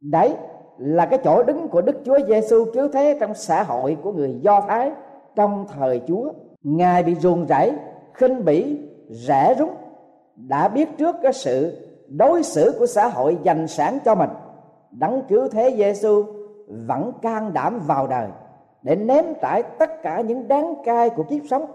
đấy 0.00 0.34
là 0.78 1.06
cái 1.06 1.18
chỗ 1.24 1.42
đứng 1.42 1.68
của 1.68 1.80
Đức 1.80 2.00
Chúa 2.04 2.18
Giêsu 2.28 2.64
cứu 2.74 2.88
thế 2.92 3.16
trong 3.20 3.34
xã 3.34 3.62
hội 3.62 3.96
của 4.02 4.12
người 4.12 4.38
Do 4.40 4.60
Thái 4.60 4.90
trong 5.36 5.66
thời 5.78 6.00
Chúa. 6.08 6.32
Ngài 6.62 7.02
bị 7.02 7.14
ruồng 7.14 7.46
rẫy, 7.46 7.72
khinh 8.14 8.44
bỉ, 8.44 8.78
rẻ 9.08 9.54
rúng 9.58 9.70
đã 10.36 10.68
biết 10.68 10.88
trước 10.98 11.16
cái 11.22 11.32
sự 11.32 11.88
đối 12.08 12.42
xử 12.42 12.76
của 12.78 12.86
xã 12.86 13.06
hội 13.08 13.38
dành 13.42 13.68
sẵn 13.68 13.98
cho 14.04 14.14
mình. 14.14 14.30
Đấng 14.90 15.22
cứu 15.28 15.48
thế 15.48 15.74
Giêsu 15.76 16.24
vẫn 16.68 17.12
can 17.22 17.52
đảm 17.52 17.80
vào 17.86 18.06
đời 18.06 18.28
để 18.82 18.96
ném 18.96 19.24
trải 19.42 19.62
tất 19.62 20.02
cả 20.02 20.20
những 20.20 20.48
đáng 20.48 20.74
cay 20.84 21.10
của 21.10 21.22
kiếp 21.22 21.42
sống, 21.50 21.66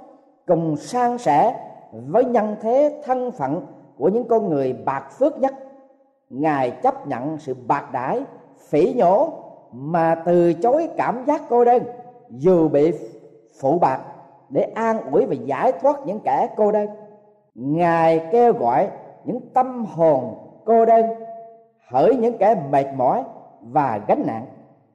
cùng 0.48 0.76
san 0.78 1.18
sẻ 1.18 1.56
với 1.92 2.26
nhân 2.26 2.56
thế 2.62 3.02
thân 3.06 3.32
phận 3.32 3.66
của 3.98 4.10
những 4.10 4.28
con 4.28 4.50
người 4.50 4.74
bạc 4.74 5.04
phước 5.20 5.40
nhất. 5.40 5.54
Ngài 6.30 6.72
chấp 6.72 7.08
nhận 7.08 7.38
sự 7.38 7.56
bạc 7.68 7.92
đãi, 7.92 8.24
phỉ 8.70 8.94
nhổ 8.94 9.30
mà 9.72 10.16
từ 10.26 10.54
chối 10.54 10.90
cảm 10.98 11.24
giác 11.28 11.42
cô 11.50 11.66
đơn, 11.66 11.84
dù 12.30 12.68
bị 12.68 12.92
phụ 13.62 13.80
bạc 13.80 14.02
để 14.50 14.62
an 14.76 15.12
ủi 15.12 15.26
và 15.26 15.36
giải 15.46 15.72
thoát 15.72 16.06
những 16.06 16.20
kẻ 16.20 16.50
cô 16.58 16.72
đơn 16.72 16.88
ngài 17.58 18.28
kêu 18.32 18.54
gọi 18.54 18.90
những 19.26 19.40
tâm 19.54 19.86
hồn 19.86 20.36
cô 20.66 20.86
đơn, 20.86 21.06
hỡi 21.88 22.16
những 22.16 22.38
kẻ 22.38 22.56
mệt 22.72 22.86
mỏi 22.96 23.24
và 23.62 24.02
gánh 24.08 24.24
nặng. 24.26 24.46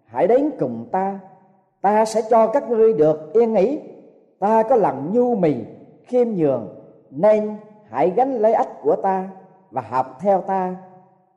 Hãy 0.04 0.26
đến 0.26 0.50
cùng 0.58 0.86
ta 0.92 1.20
ta 1.80 2.04
sẽ 2.04 2.22
cho 2.30 2.46
các 2.46 2.70
ngươi 2.70 2.92
được 2.92 3.32
yên 3.32 3.52
nghỉ. 3.52 3.80
Ta 4.38 4.62
có 4.62 4.76
lòng 4.76 5.12
nhu 5.12 5.34
mì, 5.34 5.54
khiêm 6.02 6.28
nhường, 6.28 6.68
nên 7.10 7.56
hãy 7.88 8.10
gánh 8.16 8.32
lấy 8.32 8.52
ách 8.52 8.82
của 8.82 8.96
ta 8.96 9.30
và 9.70 9.80
học 9.80 10.18
theo 10.20 10.40
ta, 10.40 10.76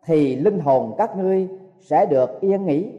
thì 0.05 0.35
linh 0.35 0.59
hồn 0.59 0.95
các 0.97 1.17
ngươi 1.17 1.49
sẽ 1.79 2.05
được 2.05 2.41
yên 2.41 2.65
nghỉ. 2.65 2.91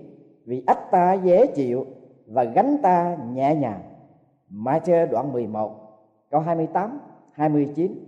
Vì 0.46 0.62
ách 0.66 0.90
ta 0.90 1.12
dễ 1.12 1.46
chịu 1.46 1.86
và 2.26 2.44
gánh 2.44 2.76
ta 2.82 3.16
nhẹ 3.32 3.54
nhàng. 3.54 3.80
Matthew 4.50 5.10
đoạn 5.10 5.32
11 5.32 5.70
câu 6.30 6.40
28 6.40 7.00
29 7.32 8.05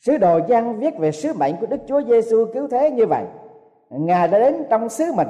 Sứ 0.00 0.16
đồ 0.16 0.40
Giăng 0.48 0.78
viết 0.78 0.98
về 0.98 1.12
sứ 1.12 1.32
mệnh 1.32 1.56
của 1.60 1.66
Đức 1.66 1.80
Chúa 1.86 2.02
Giêsu 2.02 2.46
cứu 2.54 2.68
thế 2.68 2.90
như 2.90 3.06
vậy. 3.06 3.24
Ngài 3.90 4.28
đã 4.28 4.38
đến 4.38 4.64
trong 4.70 4.88
sứ 4.88 5.04
mình, 5.16 5.28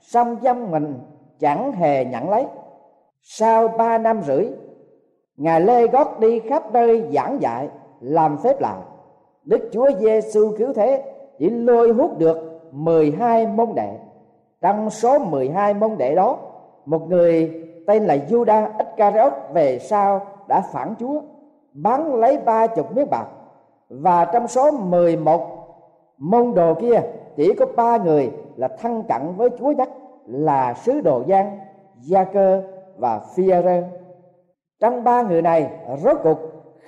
song 0.00 0.36
dâm 0.42 0.70
mình 0.70 0.94
chẳng 1.38 1.72
hề 1.72 2.04
nhận 2.04 2.30
lấy. 2.30 2.46
Sau 3.22 3.68
ba 3.68 3.98
năm 3.98 4.22
rưỡi, 4.22 4.46
ngài 5.36 5.60
lê 5.60 5.86
gót 5.86 6.20
đi 6.20 6.40
khắp 6.40 6.72
nơi 6.72 7.04
giảng 7.12 7.42
dạy, 7.42 7.68
làm 8.00 8.38
phép 8.38 8.60
lạ. 8.60 8.82
Đức 9.44 9.68
chúa 9.72 9.90
giêsu 9.98 10.52
cứu 10.58 10.72
thế 10.72 11.02
chỉ 11.38 11.50
lôi 11.50 11.92
hút 11.92 12.18
được 12.18 12.60
12 12.72 13.46
môn 13.46 13.68
đệ. 13.74 13.90
Trong 14.60 14.90
số 14.90 15.18
12 15.18 15.74
môn 15.74 15.98
đệ 15.98 16.14
đó, 16.14 16.38
một 16.84 17.08
người 17.08 17.64
tên 17.86 18.04
là 18.04 18.16
Judas 18.28 18.70
Iscariot 18.78 19.32
về 19.52 19.78
sau 19.78 20.26
đã 20.48 20.60
phản 20.72 20.94
Chúa 21.00 21.20
bán 21.72 22.14
lấy 22.14 22.38
ba 22.38 22.66
chục 22.66 22.96
miếng 22.96 23.10
bạc 23.10 23.26
và 23.88 24.24
trong 24.24 24.48
số 24.48 24.70
11 24.70 25.40
môn 26.18 26.54
đồ 26.54 26.74
kia 26.74 27.00
chỉ 27.36 27.54
có 27.54 27.66
ba 27.76 27.96
người 27.96 28.30
là 28.56 28.68
thân 28.68 29.02
cận 29.08 29.22
với 29.36 29.48
Chúa 29.58 29.72
nhất 29.72 29.88
là 30.26 30.74
sứ 30.74 31.00
đồ 31.00 31.22
Giang, 31.28 31.58
Gia 32.00 32.24
Cơ 32.24 32.62
và 32.98 33.20
phi 33.34 33.46
rơ 33.48 33.82
trong 34.80 35.04
ba 35.04 35.22
người 35.22 35.42
này 35.42 35.70
rốt 35.98 36.18
cuộc 36.22 36.38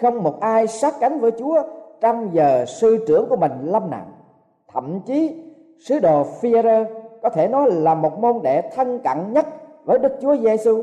không 0.01 0.23
một 0.23 0.41
ai 0.41 0.67
sát 0.67 0.95
cánh 1.01 1.21
với 1.21 1.31
chúa 1.31 1.63
trong 2.01 2.35
giờ 2.35 2.65
sư 2.65 3.05
trưởng 3.09 3.29
của 3.29 3.37
mình 3.37 3.53
lâm 3.65 3.91
nạn. 3.91 4.13
Thậm 4.73 5.01
chí 5.01 5.43
sứ 5.87 5.99
đồ 5.99 6.25
phi 6.25 6.53
rơ 6.63 6.85
có 7.23 7.31
thể 7.31 7.49
nói 7.49 7.71
là 7.71 7.95
một 7.95 8.19
môn 8.19 8.43
đệ 8.43 8.71
thân 8.75 8.99
cận 8.99 9.33
nhất 9.33 9.47
với 9.85 9.99
đức 9.99 10.13
chúa 10.21 10.37
giêsu 10.37 10.83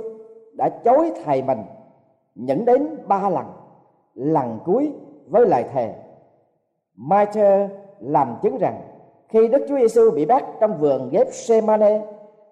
đã 0.58 0.70
chối 0.70 1.12
thầy 1.26 1.42
mình 1.42 1.64
những 2.36 2.66
đến 2.66 2.98
ba 3.08 3.30
lần 3.30 3.46
lần 4.14 4.60
cuối 4.66 4.94
với 5.28 5.46
lời 5.46 5.66
thề. 5.74 5.94
Michael 6.98 7.70
làm 8.00 8.36
chứng 8.44 8.58
rằng 8.58 8.82
khi 9.30 9.48
Đức 9.48 9.66
Chúa 9.70 9.78
Giêsu 9.78 10.12
bị 10.12 10.26
bắt 10.26 10.44
trong 10.60 10.78
vườn 10.80 11.10
Gethsemane 11.12 12.02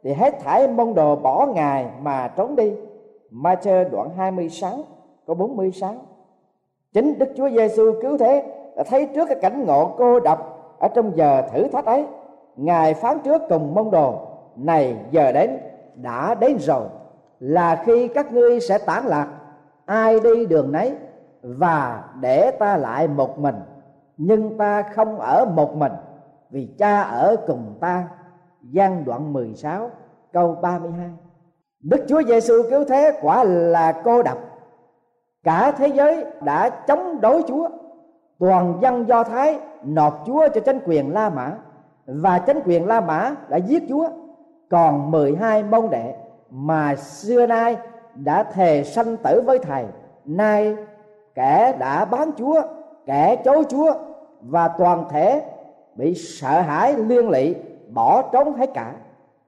thì 0.04 0.14
hết 0.14 0.40
thải 0.40 0.68
môn 0.68 0.94
đồ 0.94 1.16
bỏ 1.16 1.48
ngài 1.56 1.86
mà 2.02 2.28
trốn 2.28 2.56
đi. 2.56 2.74
Matthew 3.32 3.90
đoạn 3.90 4.10
26 4.18 4.72
câu 5.28 5.36
46 5.36 5.96
chính 6.94 7.20
Đức 7.20 7.30
Chúa 7.38 7.50
Giêsu 7.50 7.94
cứu 8.02 8.18
thế 8.18 8.44
đã 8.76 8.84
thấy 8.84 9.06
trước 9.16 9.26
cái 9.26 9.38
cảnh 9.42 9.66
ngộ 9.66 9.96
cô 9.98 10.20
độc 10.20 10.56
ở 10.80 10.88
trong 10.88 11.18
giờ 11.18 11.42
thử 11.54 11.68
thách 11.68 11.86
ấy. 11.86 12.06
Ngài 12.56 12.94
phán 12.94 13.20
trước 13.20 13.42
cùng 13.50 13.76
môn 13.76 13.92
đồ, 13.92 14.16
này, 14.56 14.96
giờ 15.12 15.32
đến, 15.32 15.58
đã 15.96 16.36
đến 16.36 16.58
rồi. 16.60 16.84
Là 17.40 17.84
khi 17.86 18.08
các 18.08 18.34
ngươi 18.34 18.60
sẽ 18.60 18.78
tản 18.78 19.06
lạc, 19.06 19.28
ai 19.86 20.20
đi 20.20 20.46
đường 20.46 20.72
nấy 20.72 20.94
và 21.42 22.04
để 22.22 22.52
ta 22.52 22.78
lại 22.78 23.08
một 23.08 23.40
mình 23.40 23.56
nhưng 24.18 24.58
ta 24.58 24.82
không 24.82 25.20
ở 25.20 25.46
một 25.46 25.76
mình 25.76 25.92
vì 26.50 26.70
cha 26.78 27.02
ở 27.02 27.36
cùng 27.48 27.78
ta. 27.80 28.08
Gian 28.72 29.06
đoạn 29.06 29.34
16 29.34 29.90
câu 30.34 30.56
32 30.62 31.10
Đức 31.84 32.06
Chúa 32.08 32.24
Giêsu 32.24 32.54
cứu 32.70 32.84
thế 32.86 33.20
quả 33.22 33.44
là 33.44 34.02
cô 34.04 34.24
độc. 34.24 34.38
Cả 35.44 35.72
thế 35.72 35.88
giới 35.88 36.26
đã 36.42 36.70
chống 36.70 37.22
đối 37.22 37.44
Chúa. 37.48 37.70
Toàn 38.40 38.78
dân 38.82 39.08
Do 39.08 39.24
Thái 39.24 39.60
nộp 39.84 40.24
Chúa 40.26 40.48
cho 40.54 40.62
chính 40.62 40.80
quyền 40.86 41.14
La 41.14 41.30
Mã 41.30 41.52
Và 42.06 42.40
chính 42.40 42.60
quyền 42.66 42.88
La 42.88 43.02
Mã 43.02 43.36
đã 43.50 43.58
giết 43.58 43.84
Chúa. 43.90 44.10
Còn 44.70 45.12
12 45.12 45.64
môn 45.64 45.90
đệ 45.90 46.16
mà 46.50 46.96
xưa 46.96 47.46
nay 47.46 47.78
đã 48.16 48.44
thề 48.44 48.84
sanh 48.84 49.18
tử 49.18 49.42
với 49.46 49.60
Thầy 49.60 49.86
Nay 50.26 50.76
kẻ 51.36 51.76
đã 51.80 52.06
bán 52.06 52.32
Chúa, 52.38 52.62
kẻ 53.06 53.42
chối 53.46 53.64
Chúa 53.70 53.94
Và 54.42 54.68
toàn 54.68 55.06
thể 55.10 55.42
bị 55.96 56.14
sợ 56.16 56.62
hãi 56.62 56.96
liên 56.96 57.30
lụy, 57.30 57.56
bỏ 57.94 58.22
trốn 58.22 58.54
hết 58.54 58.70
cả. 58.74 58.96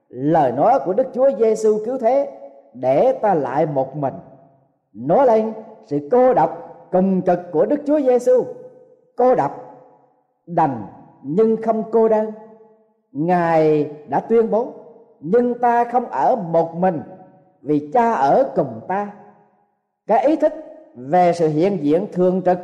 Lời 0.08 0.52
nói 0.52 0.80
của 0.84 0.92
đức 0.92 1.06
chúa 1.14 1.30
giêsu 1.38 1.78
cứu 1.84 1.98
thế 1.98 2.38
để 2.74 3.12
ta 3.12 3.34
lại 3.34 3.66
một 3.66 3.96
mình. 3.96 4.14
Nói 4.92 5.26
lên 5.26 5.52
sự 5.86 6.08
cô 6.10 6.34
độc 6.34 6.78
cùng 6.92 7.22
cực 7.22 7.38
của 7.52 7.66
đức 7.66 7.80
chúa 7.86 8.00
giêsu. 8.00 8.44
Cô 9.16 9.34
độc, 9.34 9.80
đành 10.46 10.86
nhưng 11.22 11.62
không 11.62 11.82
cô 11.92 12.08
đơn. 12.08 12.32
Ngài 13.12 13.90
đã 14.08 14.20
tuyên 14.20 14.50
bố, 14.50 14.72
nhưng 15.20 15.58
ta 15.58 15.84
không 15.84 16.06
ở 16.06 16.36
một 16.36 16.74
mình, 16.74 17.02
vì 17.62 17.90
cha 17.92 18.12
ở 18.12 18.50
cùng 18.56 18.80
ta. 18.88 19.12
Cái 20.06 20.26
ý 20.26 20.36
thức 20.36 20.52
về 20.94 21.32
sự 21.32 21.48
hiện 21.48 21.84
diện 21.84 22.06
thường 22.12 22.42
trực 22.44 22.58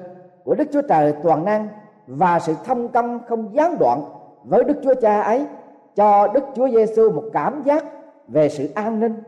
của 0.45 0.55
đức 0.55 0.69
chúa 0.73 0.83
trời 0.83 1.15
toàn 1.23 1.45
năng 1.45 1.69
và 2.07 2.39
sự 2.39 2.55
thông 2.65 2.89
công 2.89 3.21
không 3.29 3.55
gián 3.55 3.77
đoạn 3.79 4.01
với 4.45 4.65
đức 4.65 4.81
chúa 4.83 4.95
cha 4.95 5.21
ấy 5.21 5.47
cho 5.95 6.29
Đức 6.29 6.45
Chúa 6.55 6.69
Giêsu 6.69 7.11
một 7.11 7.25
cảm 7.33 7.63
giác 7.63 7.85
về 8.29 8.49
sự 8.49 8.69
an 8.75 9.01
ninh. 9.01 9.23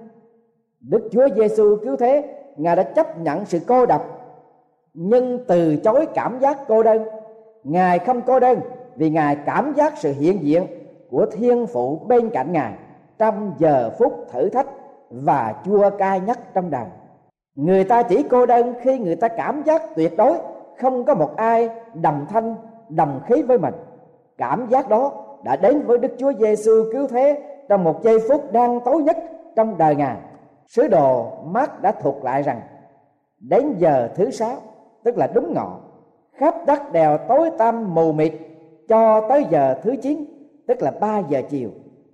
Đức 0.80 1.08
Chúa 1.12 1.28
Giêsu 1.36 1.76
cứu 1.84 1.96
thế, 1.96 2.34
Ngài 2.56 2.76
đã 2.76 2.82
chấp 2.82 3.20
nhận 3.20 3.44
sự 3.44 3.58
cô 3.66 3.86
độc 3.86 4.02
nhưng 4.94 5.44
từ 5.46 5.76
chối 5.76 6.06
cảm 6.14 6.38
giác 6.38 6.58
cô 6.68 6.82
đơn. 6.82 7.04
Ngài 7.64 7.98
không 7.98 8.22
cô 8.26 8.40
đơn 8.40 8.60
vì 8.96 9.10
Ngài 9.10 9.36
cảm 9.36 9.72
giác 9.76 9.92
sự 9.96 10.12
hiện 10.12 10.38
diện 10.42 10.66
của 11.10 11.26
Thiên 11.32 11.66
Phụ 11.66 11.98
bên 12.08 12.30
cạnh 12.30 12.52
Ngài 12.52 12.72
trong 13.18 13.52
giờ 13.58 13.90
phút 13.98 14.12
thử 14.32 14.48
thách 14.48 14.66
và 15.10 15.54
chua 15.64 15.90
cay 15.98 16.20
nhất 16.20 16.38
trong 16.54 16.70
đời. 16.70 16.86
Người 17.54 17.84
ta 17.84 18.02
chỉ 18.02 18.22
cô 18.22 18.46
đơn 18.46 18.74
khi 18.80 18.98
người 18.98 19.16
ta 19.16 19.28
cảm 19.28 19.62
giác 19.62 19.82
tuyệt 19.96 20.16
đối 20.16 20.38
không 20.78 21.04
có 21.04 21.14
một 21.14 21.36
ai 21.36 21.68
đồng 21.94 22.26
thanh 22.28 22.54
đồng 22.88 23.20
khí 23.26 23.42
với 23.42 23.58
mình. 23.58 23.74
Cảm 24.38 24.66
giác 24.68 24.88
đó 24.88 25.12
đã 25.44 25.56
đến 25.56 25.82
với 25.86 25.98
Đức 25.98 26.12
Chúa 26.18 26.32
Giêsu 26.32 26.72
cứu 26.92 27.06
thế 27.06 27.42
trong 27.68 27.84
một 27.84 28.02
giây 28.02 28.18
phút 28.28 28.52
đang 28.52 28.80
tối 28.84 29.02
nhất 29.02 29.16
trong 29.56 29.78
đời 29.78 29.96
Ngài. 29.96 30.16
Sứ 30.66 30.88
đồ 30.88 31.26
mát 31.44 31.82
đã 31.82 31.92
thuật 31.92 32.14
lại 32.22 32.42
rằng, 32.42 32.60
đến 33.40 33.74
giờ 33.78 34.08
thứ 34.14 34.30
sáu, 34.30 34.56
tức 35.04 35.18
là 35.18 35.26
đúng 35.34 35.54
ngọ, 35.54 35.78
khắp 36.32 36.54
đất 36.66 36.92
đèo 36.92 37.18
tối 37.28 37.50
tăm 37.58 37.94
mù 37.94 38.12
mịt 38.12 38.32
cho 38.88 39.28
tới 39.28 39.44
giờ 39.50 39.74
thứ 39.82 39.96
chín, 40.02 40.24
tức 40.66 40.82
là 40.82 40.92
ba 41.00 41.18
giờ 41.18 41.42
chiều 41.48 41.70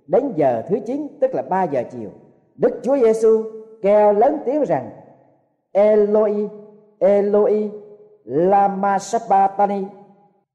đến 0.07 0.33
giờ 0.35 0.63
thứ 0.69 0.79
chín, 0.85 1.07
tức 1.21 1.35
là 1.35 1.41
ba 1.41 1.63
giờ 1.63 1.83
chiều 1.91 2.09
Đức 2.55 2.79
Chúa 2.83 2.97
Giêsu 2.97 3.43
kêu 3.81 4.13
lớn 4.13 4.37
tiếng 4.45 4.63
rằng, 4.63 4.89
Eloi 5.71 6.49
Eloi 6.99 7.71
lama 8.23 8.97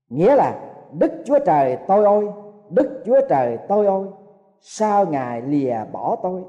nghĩa 0.09 0.37
là, 0.37 0.59
Đức 0.93 1.13
Chúa 1.25 1.39
Trời 1.39 1.79
tôi 1.87 2.05
ơi 2.05 2.29
Đức 2.71 3.03
Chúa 3.07 3.21
Trời 3.29 3.59
tôi 3.69 3.87
ơi 3.87 4.05
sao 4.61 5.07
ngài 5.07 5.43
lìa 5.43 5.77
bỏ 5.93 6.17
tôi? 6.23 6.43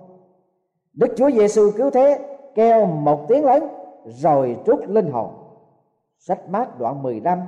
Đức 0.93 1.13
Chúa 1.17 1.31
Giêsu 1.31 1.71
cứu 1.77 1.89
thế, 1.89 2.19
kêu 2.55 2.85
một 2.85 3.27
tiếng 3.27 3.45
lớn, 3.45 3.67
rồi 4.05 4.57
trút 4.65 4.79
linh 4.87 5.11
hồn. 5.11 5.33
Sách 6.17 6.49
mát 6.49 6.79
đoạn 6.79 7.03
15 7.03 7.39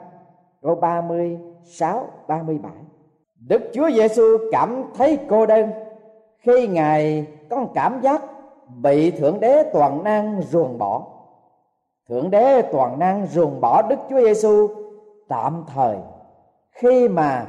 câu 0.62 0.76
36 0.76 2.08
37 2.28 2.72
Đức 3.48 3.62
Chúa 3.74 3.90
Giêsu 3.92 4.24
cảm 4.52 4.84
thấy 4.94 5.20
cô 5.30 5.46
đơn 5.46 5.72
khi 6.38 6.68
ngài 6.68 7.28
có 7.50 7.66
cảm 7.74 8.02
giác 8.02 8.22
bị 8.82 9.12
thượng 9.12 9.40
đế 9.40 9.64
toàn 9.74 10.04
năng 10.04 10.42
ruồng 10.42 10.78
bỏ 10.78 11.08
thượng 12.12 12.32
đế 12.32 12.62
toàn 12.62 13.00
năng 13.00 13.28
ruồng 13.28 13.62
bỏ 13.62 13.82
Đức 13.82 13.96
Chúa 14.10 14.22
Giêsu 14.22 14.68
tạm 15.28 15.64
thời, 15.74 15.98
khi 16.72 17.08
mà 17.08 17.48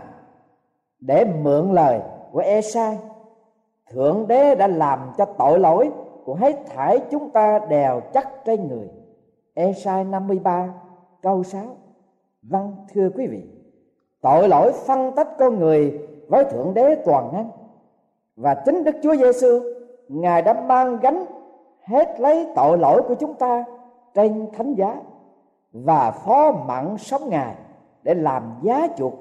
để 1.00 1.24
mượn 1.24 1.72
lời 1.72 2.00
của 2.32 2.40
Esai, 2.40 2.98
thượng 3.90 4.28
đế 4.28 4.54
đã 4.54 4.66
làm 4.66 5.12
cho 5.18 5.24
tội 5.24 5.58
lỗi 5.58 5.90
của 6.24 6.34
hết 6.34 6.56
thảy 6.74 7.00
chúng 7.10 7.30
ta 7.30 7.58
đều 7.58 8.00
chắc 8.12 8.44
trên 8.44 8.68
người. 8.68 8.88
Esai 9.54 10.04
53 10.04 10.74
câu 11.22 11.42
6 11.42 11.62
Vâng 12.42 12.76
thưa 12.94 13.08
quý 13.16 13.26
vị, 13.26 13.42
Tội 14.20 14.48
lỗi 14.48 14.72
phân 14.72 15.12
tách 15.16 15.28
con 15.38 15.58
người 15.58 16.08
với 16.28 16.44
Thượng 16.44 16.74
Đế 16.74 16.94
toàn 16.94 17.32
năng, 17.32 17.50
Và 18.36 18.54
chính 18.54 18.84
Đức 18.84 18.96
Chúa 19.02 19.16
Giêsu 19.16 19.60
Ngài 20.08 20.42
đã 20.42 20.52
mang 20.52 20.98
gánh 21.02 21.24
hết 21.84 22.20
lấy 22.20 22.46
tội 22.56 22.78
lỗi 22.78 23.02
của 23.08 23.14
chúng 23.14 23.34
ta 23.34 23.64
trên 24.14 24.46
thánh 24.52 24.74
giá 24.74 24.96
Và 25.72 26.10
phó 26.10 26.52
mặn 26.52 26.96
sống 26.98 27.28
Ngài 27.28 27.54
để 28.02 28.14
làm 28.14 28.58
giá 28.62 28.86
chuộc 28.96 29.12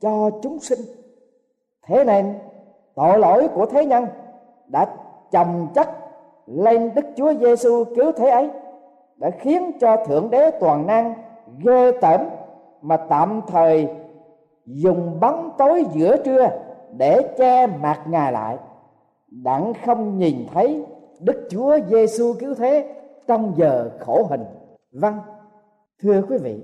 cho 0.00 0.30
chúng 0.42 0.58
sinh. 0.58 0.78
Thế 1.86 2.04
nên, 2.04 2.34
tội 2.94 3.18
lỗi 3.18 3.48
của 3.54 3.66
thế 3.66 3.84
nhân 3.84 4.06
đã 4.66 4.86
chồng 5.30 5.68
chất 5.74 5.88
lên 6.46 6.90
Đức 6.94 7.04
Chúa 7.16 7.34
Giêsu 7.34 7.84
cứu 7.84 8.12
thế 8.12 8.28
ấy, 8.28 8.50
đã 9.16 9.30
khiến 9.30 9.72
cho 9.80 9.96
thượng 10.06 10.30
đế 10.30 10.50
toàn 10.50 10.86
năng 10.86 11.14
ghê 11.64 11.92
tởm 12.00 12.20
mà 12.82 12.96
tạm 12.96 13.40
thời 13.46 13.88
dùng 14.66 15.20
bóng 15.20 15.50
tối 15.58 15.84
giữa 15.92 16.16
trưa 16.16 16.48
để 16.96 17.34
che 17.38 17.66
mặt 17.66 18.00
ngài 18.06 18.32
lại. 18.32 18.56
Đặng 19.30 19.72
không 19.84 20.18
nhìn 20.18 20.46
thấy 20.54 20.84
Đức 21.20 21.46
Chúa 21.50 21.78
Giêsu 21.88 22.34
cứu 22.40 22.54
thế 22.54 22.94
trong 23.26 23.52
giờ 23.56 23.90
khổ 24.00 24.26
hình. 24.30 24.44
Vâng, 24.92 25.18
thưa 26.02 26.22
quý 26.28 26.38
vị, 26.38 26.62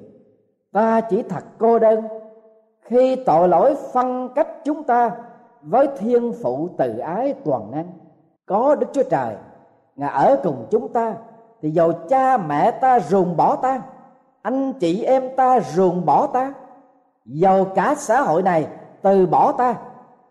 ta 0.72 1.00
chỉ 1.00 1.22
thật 1.22 1.44
cô 1.58 1.78
đơn 1.78 2.04
khi 2.80 3.16
tội 3.16 3.48
lỗi 3.48 3.76
phân 3.92 4.28
cách 4.34 4.48
chúng 4.64 4.84
ta 4.84 5.10
với 5.62 5.88
thiên 5.98 6.32
phụ 6.42 6.68
từ 6.78 6.98
ái 6.98 7.34
toàn 7.44 7.70
năng. 7.70 7.90
Có 8.46 8.74
Đức 8.74 8.86
Chúa 8.92 9.02
Trời, 9.10 9.36
Ngài 9.96 10.10
ở 10.10 10.40
cùng 10.42 10.66
chúng 10.70 10.92
ta 10.92 11.14
thì 11.62 11.70
dầu 11.70 11.92
cha 12.08 12.36
mẹ 12.36 12.70
ta 12.70 13.00
ruồng 13.00 13.36
bỏ 13.36 13.56
ta 13.56 13.82
anh 14.42 14.72
chị 14.72 15.02
em 15.02 15.36
ta 15.36 15.60
ruồng 15.60 16.06
bỏ 16.06 16.26
ta 16.26 16.54
dầu 17.24 17.64
cả 17.64 17.94
xã 17.98 18.20
hội 18.20 18.42
này 18.42 18.66
từ 19.02 19.26
bỏ 19.26 19.52
ta 19.52 19.74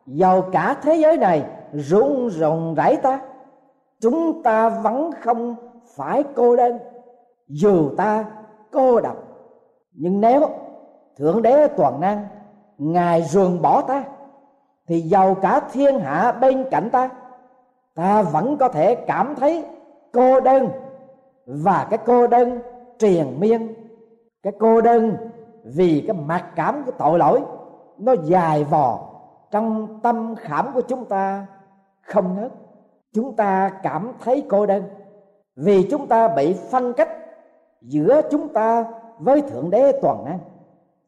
dầu 0.06 0.42
cả 0.52 0.76
thế 0.82 0.96
giới 0.96 1.18
này 1.18 1.44
rung 1.74 2.30
rồng 2.30 2.76
rãi 2.76 2.96
ta 2.96 3.20
chúng 4.02 4.44
ta 4.44 4.70
vẫn 4.70 5.12
không 5.22 5.56
phải 5.98 6.24
cô 6.36 6.56
đơn. 6.56 6.80
Dù 7.48 7.90
ta 7.98 8.26
cô 8.72 9.00
độc, 9.00 9.18
nhưng 9.94 10.22
nếu 10.22 10.50
thượng 11.18 11.42
đế 11.42 11.68
toàn 11.68 12.00
năng, 12.00 12.28
ngài 12.78 13.24
ruồng 13.24 13.62
bỏ 13.62 13.82
ta, 13.82 14.04
thì 14.88 15.02
giàu 15.02 15.36
cả 15.36 15.60
thiên 15.72 16.00
hạ 16.00 16.32
bên 16.32 16.66
cạnh 16.72 16.90
ta 16.90 17.10
ta 17.98 18.22
vẫn 18.22 18.58
có 18.58 18.70
thể 18.70 18.96
cảm 18.96 19.36
thấy 19.36 19.66
cô 20.14 20.40
đơn. 20.40 20.70
Và 21.46 21.88
cái 21.90 22.00
cô 22.06 22.28
đơn 22.28 22.60
triền 23.00 23.40
miên, 23.40 23.74
cái 24.44 24.54
cô 24.60 24.82
đơn 24.82 25.18
vì 25.64 26.04
cái 26.08 26.18
mặc 26.26 26.46
cảm 26.56 26.84
của 26.86 26.92
tội 26.92 27.20
lỗi, 27.20 27.42
nó 27.98 28.16
dài 28.24 28.64
vò 28.64 29.00
trong 29.52 30.00
tâm 30.04 30.36
khảm 30.36 30.72
của 30.74 30.82
chúng 30.82 31.06
ta 31.06 31.46
không 32.02 32.36
ngớt. 32.36 32.52
Chúng 33.14 33.36
ta 33.36 33.72
cảm 33.84 34.14
thấy 34.24 34.44
cô 34.50 34.66
đơn 34.66 34.84
vì 35.58 35.84
chúng 35.84 36.08
ta 36.08 36.28
bị 36.28 36.54
phân 36.54 36.94
cách 36.94 37.10
giữa 37.82 38.22
chúng 38.32 38.54
ta 38.54 38.86
với 39.20 39.42
thượng 39.42 39.70
đế 39.70 39.92
toàn 40.02 40.26
năng. 40.26 40.40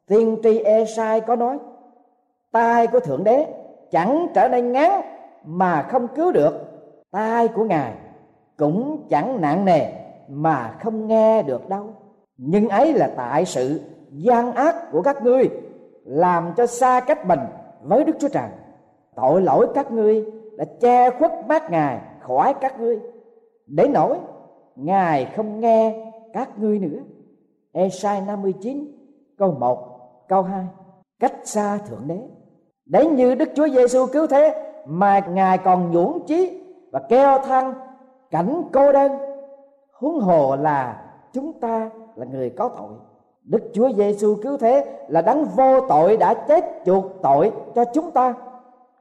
Tiên 0.07 0.37
tri 0.43 0.59
Esai 0.59 1.21
có 1.21 1.35
nói, 1.35 1.57
tai 2.51 2.87
của 2.87 2.99
thượng 2.99 3.23
đế 3.23 3.47
chẳng 3.91 4.27
trở 4.33 4.47
nên 4.47 4.71
ngắn 4.71 5.01
mà 5.43 5.81
không 5.81 6.07
cứu 6.07 6.31
được. 6.31 6.53
Tai 7.11 7.47
của 7.47 7.63
ngài 7.63 7.93
cũng 8.57 9.05
chẳng 9.09 9.41
nặng 9.41 9.65
nề 9.65 9.91
mà 10.27 10.77
không 10.83 11.07
nghe 11.07 11.43
được 11.43 11.69
đâu. 11.69 11.85
Nhưng 12.37 12.69
ấy 12.69 12.93
là 12.93 13.11
tại 13.17 13.45
sự 13.45 13.81
gian 14.11 14.51
ác 14.51 14.75
của 14.91 15.01
các 15.01 15.23
ngươi, 15.23 15.49
làm 16.03 16.53
cho 16.57 16.65
xa 16.65 16.99
cách 16.99 17.25
mình 17.25 17.39
với 17.81 18.03
đức 18.03 18.15
chúa 18.19 18.29
trời. 18.29 18.49
Tội 19.15 19.41
lỗi 19.41 19.67
các 19.75 19.91
ngươi 19.91 20.25
đã 20.57 20.65
che 20.81 21.09
khuất 21.09 21.31
mắt 21.47 21.71
ngài 21.71 21.99
khỏi 22.19 22.53
các 22.61 22.79
ngươi. 22.79 22.99
Để 23.67 23.87
nổi 23.87 24.17
ngài 24.79 25.25
không 25.35 25.59
nghe 25.59 26.11
các 26.33 26.59
ngươi 26.59 26.79
nữa. 26.79 26.99
Esai 27.71 28.21
59 28.21 28.85
câu 29.37 29.51
1 29.51 29.77
câu 30.27 30.41
2 30.41 30.65
cách 31.19 31.33
xa 31.43 31.77
thượng 31.77 32.07
đế. 32.07 32.19
Đến 32.85 33.15
như 33.15 33.35
đức 33.35 33.49
chúa 33.55 33.67
giêsu 33.67 34.05
cứu 34.05 34.27
thế, 34.27 34.73
mà 34.85 35.19
ngài 35.19 35.57
còn 35.57 35.91
nhũn 35.91 36.19
chí 36.27 36.61
và 36.91 36.99
kêu 37.09 37.39
than 37.43 37.73
cảnh 38.31 38.61
cô 38.73 38.91
đơn. 38.91 39.11
Huống 39.93 40.19
hồ 40.19 40.55
là 40.55 41.03
chúng 41.33 41.59
ta 41.59 41.89
là 42.15 42.25
người 42.25 42.49
có 42.49 42.69
tội. 42.77 42.89
Đức 43.43 43.71
Chúa 43.73 43.89
Giêsu 43.91 44.35
cứu 44.43 44.57
thế 44.57 44.85
là 45.07 45.21
đấng 45.21 45.45
vô 45.45 45.87
tội 45.89 46.17
đã 46.17 46.33
chết 46.33 46.65
chuộc 46.85 47.05
tội 47.21 47.51
cho 47.75 47.85
chúng 47.93 48.11
ta. 48.11 48.33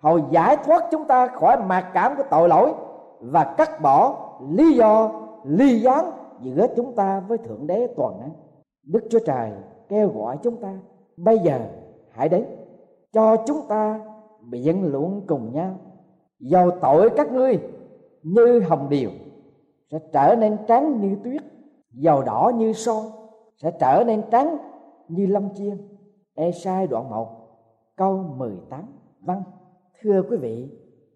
Hầu 0.00 0.18
giải 0.30 0.56
thoát 0.56 0.84
chúng 0.90 1.04
ta 1.04 1.26
khỏi 1.26 1.56
mặc 1.66 1.90
cảm 1.94 2.16
của 2.16 2.22
tội 2.30 2.48
lỗi 2.48 2.72
và 3.20 3.44
cắt 3.44 3.82
bỏ 3.82 4.14
lý 4.50 4.72
do 4.72 5.10
ly 5.48 5.80
gián 5.80 6.04
giữa 6.42 6.66
chúng 6.76 6.94
ta 6.94 7.20
với 7.20 7.38
thượng 7.38 7.66
đế 7.66 7.86
toàn 7.96 8.20
năng. 8.20 8.30
Đức 8.82 9.04
Chúa 9.10 9.18
Trời 9.18 9.50
kêu 9.88 10.08
gọi 10.08 10.38
chúng 10.42 10.56
ta, 10.56 10.78
bây 11.16 11.38
giờ 11.38 11.60
hãy 12.10 12.28
đến, 12.28 12.44
cho 13.12 13.36
chúng 13.46 13.60
ta 13.68 14.00
biện 14.50 14.92
luận 14.92 15.22
cùng 15.26 15.52
nhau. 15.52 15.76
Dầu 16.40 16.70
tội 16.80 17.10
các 17.16 17.32
ngươi 17.32 17.58
như 18.22 18.60
hồng 18.60 18.88
điều 18.88 19.10
sẽ 19.90 19.98
trở 20.12 20.36
nên 20.38 20.56
trắng 20.68 21.00
như 21.00 21.16
tuyết. 21.24 21.42
Dầu 21.92 22.22
đỏ 22.22 22.52
như 22.56 22.72
son, 22.72 23.04
sẽ 23.56 23.70
trở 23.80 24.04
nên 24.06 24.22
trắng 24.30 24.58
như 25.08 25.26
lông 25.26 25.48
chiên. 25.54 25.76
Esai 26.34 26.86
đoạn 26.86 27.10
1 27.10 27.28
câu 27.96 28.16
18 28.36 28.84
Vâng 29.20 29.42
thưa 30.02 30.22
quý 30.30 30.36
vị 30.36 30.68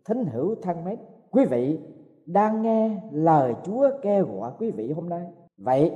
thính 0.05 0.25
hữu 0.25 0.55
thân 0.63 0.85
mến, 0.85 0.99
quý 1.31 1.45
vị 1.45 1.79
đang 2.27 2.63
nghe 2.63 3.01
lời 3.13 3.55
Chúa 3.65 3.91
kêu 4.03 4.27
gọi 4.39 4.53
quý 4.59 4.71
vị 4.71 4.93
hôm 4.93 5.09
nay. 5.09 5.27
Vậy, 5.57 5.93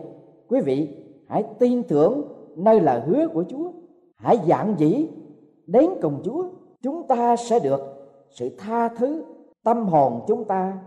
quý 0.49 0.61
vị 0.61 1.05
hãy 1.29 1.45
tin 1.59 1.83
tưởng 1.83 2.23
nơi 2.57 2.81
lời 2.81 3.01
hứa 3.01 3.29
của 3.29 3.45
Chúa. 3.49 3.71
Hãy 4.17 4.39
dạng 4.49 4.75
dĩ, 4.79 5.09
đến 5.67 5.91
cùng 6.03 6.21
Chúa, 6.25 6.45
chúng 6.83 7.07
ta 7.07 7.37
sẽ 7.37 7.59
được 7.59 7.81
sự 8.31 8.57
tha 8.59 8.89
thứ, 8.89 9.25
tâm 9.65 9.87
hồn 9.87 10.25
chúng 10.27 10.45
ta 10.45 10.79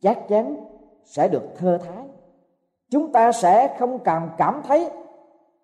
chắc 0.00 0.28
chắn 0.28 0.56
sẽ 1.04 1.28
được 1.28 1.42
thơ 1.56 1.78
thái. 1.78 2.04
Chúng 2.90 3.12
ta 3.12 3.32
sẽ 3.32 3.76
không 3.78 3.98
cảm 3.98 4.30
cảm 4.38 4.62
thấy 4.64 4.90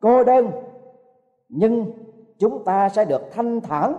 cô 0.01 0.25
đơn, 0.25 0.51
nhưng 1.49 1.87
chúng 2.39 2.65
ta 2.65 2.89
sẽ 2.89 3.05
được 3.05 3.23
thanh 3.33 3.61
thản, 3.61 3.95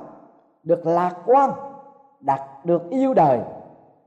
được 0.64 0.86
lạc 0.86 1.16
quan, 1.26 1.52
đạt 2.20 2.66
được 2.66 2.90
yêu 2.90 3.14
đời 3.14 3.40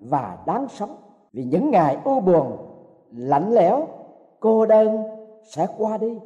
và 0.01 0.39
đáng 0.47 0.67
sống. 0.69 0.97
Vì 1.33 1.45
những 1.45 1.71
ngày 1.71 1.99
u 2.05 2.21
buồn, 2.21 2.57
lạnh 3.13 3.53
lẽo, 3.53 3.87
cô 4.41 4.67
đơn 4.67 5.03
sẽ 5.45 5.67
qua 5.79 5.99
đi 5.99 6.19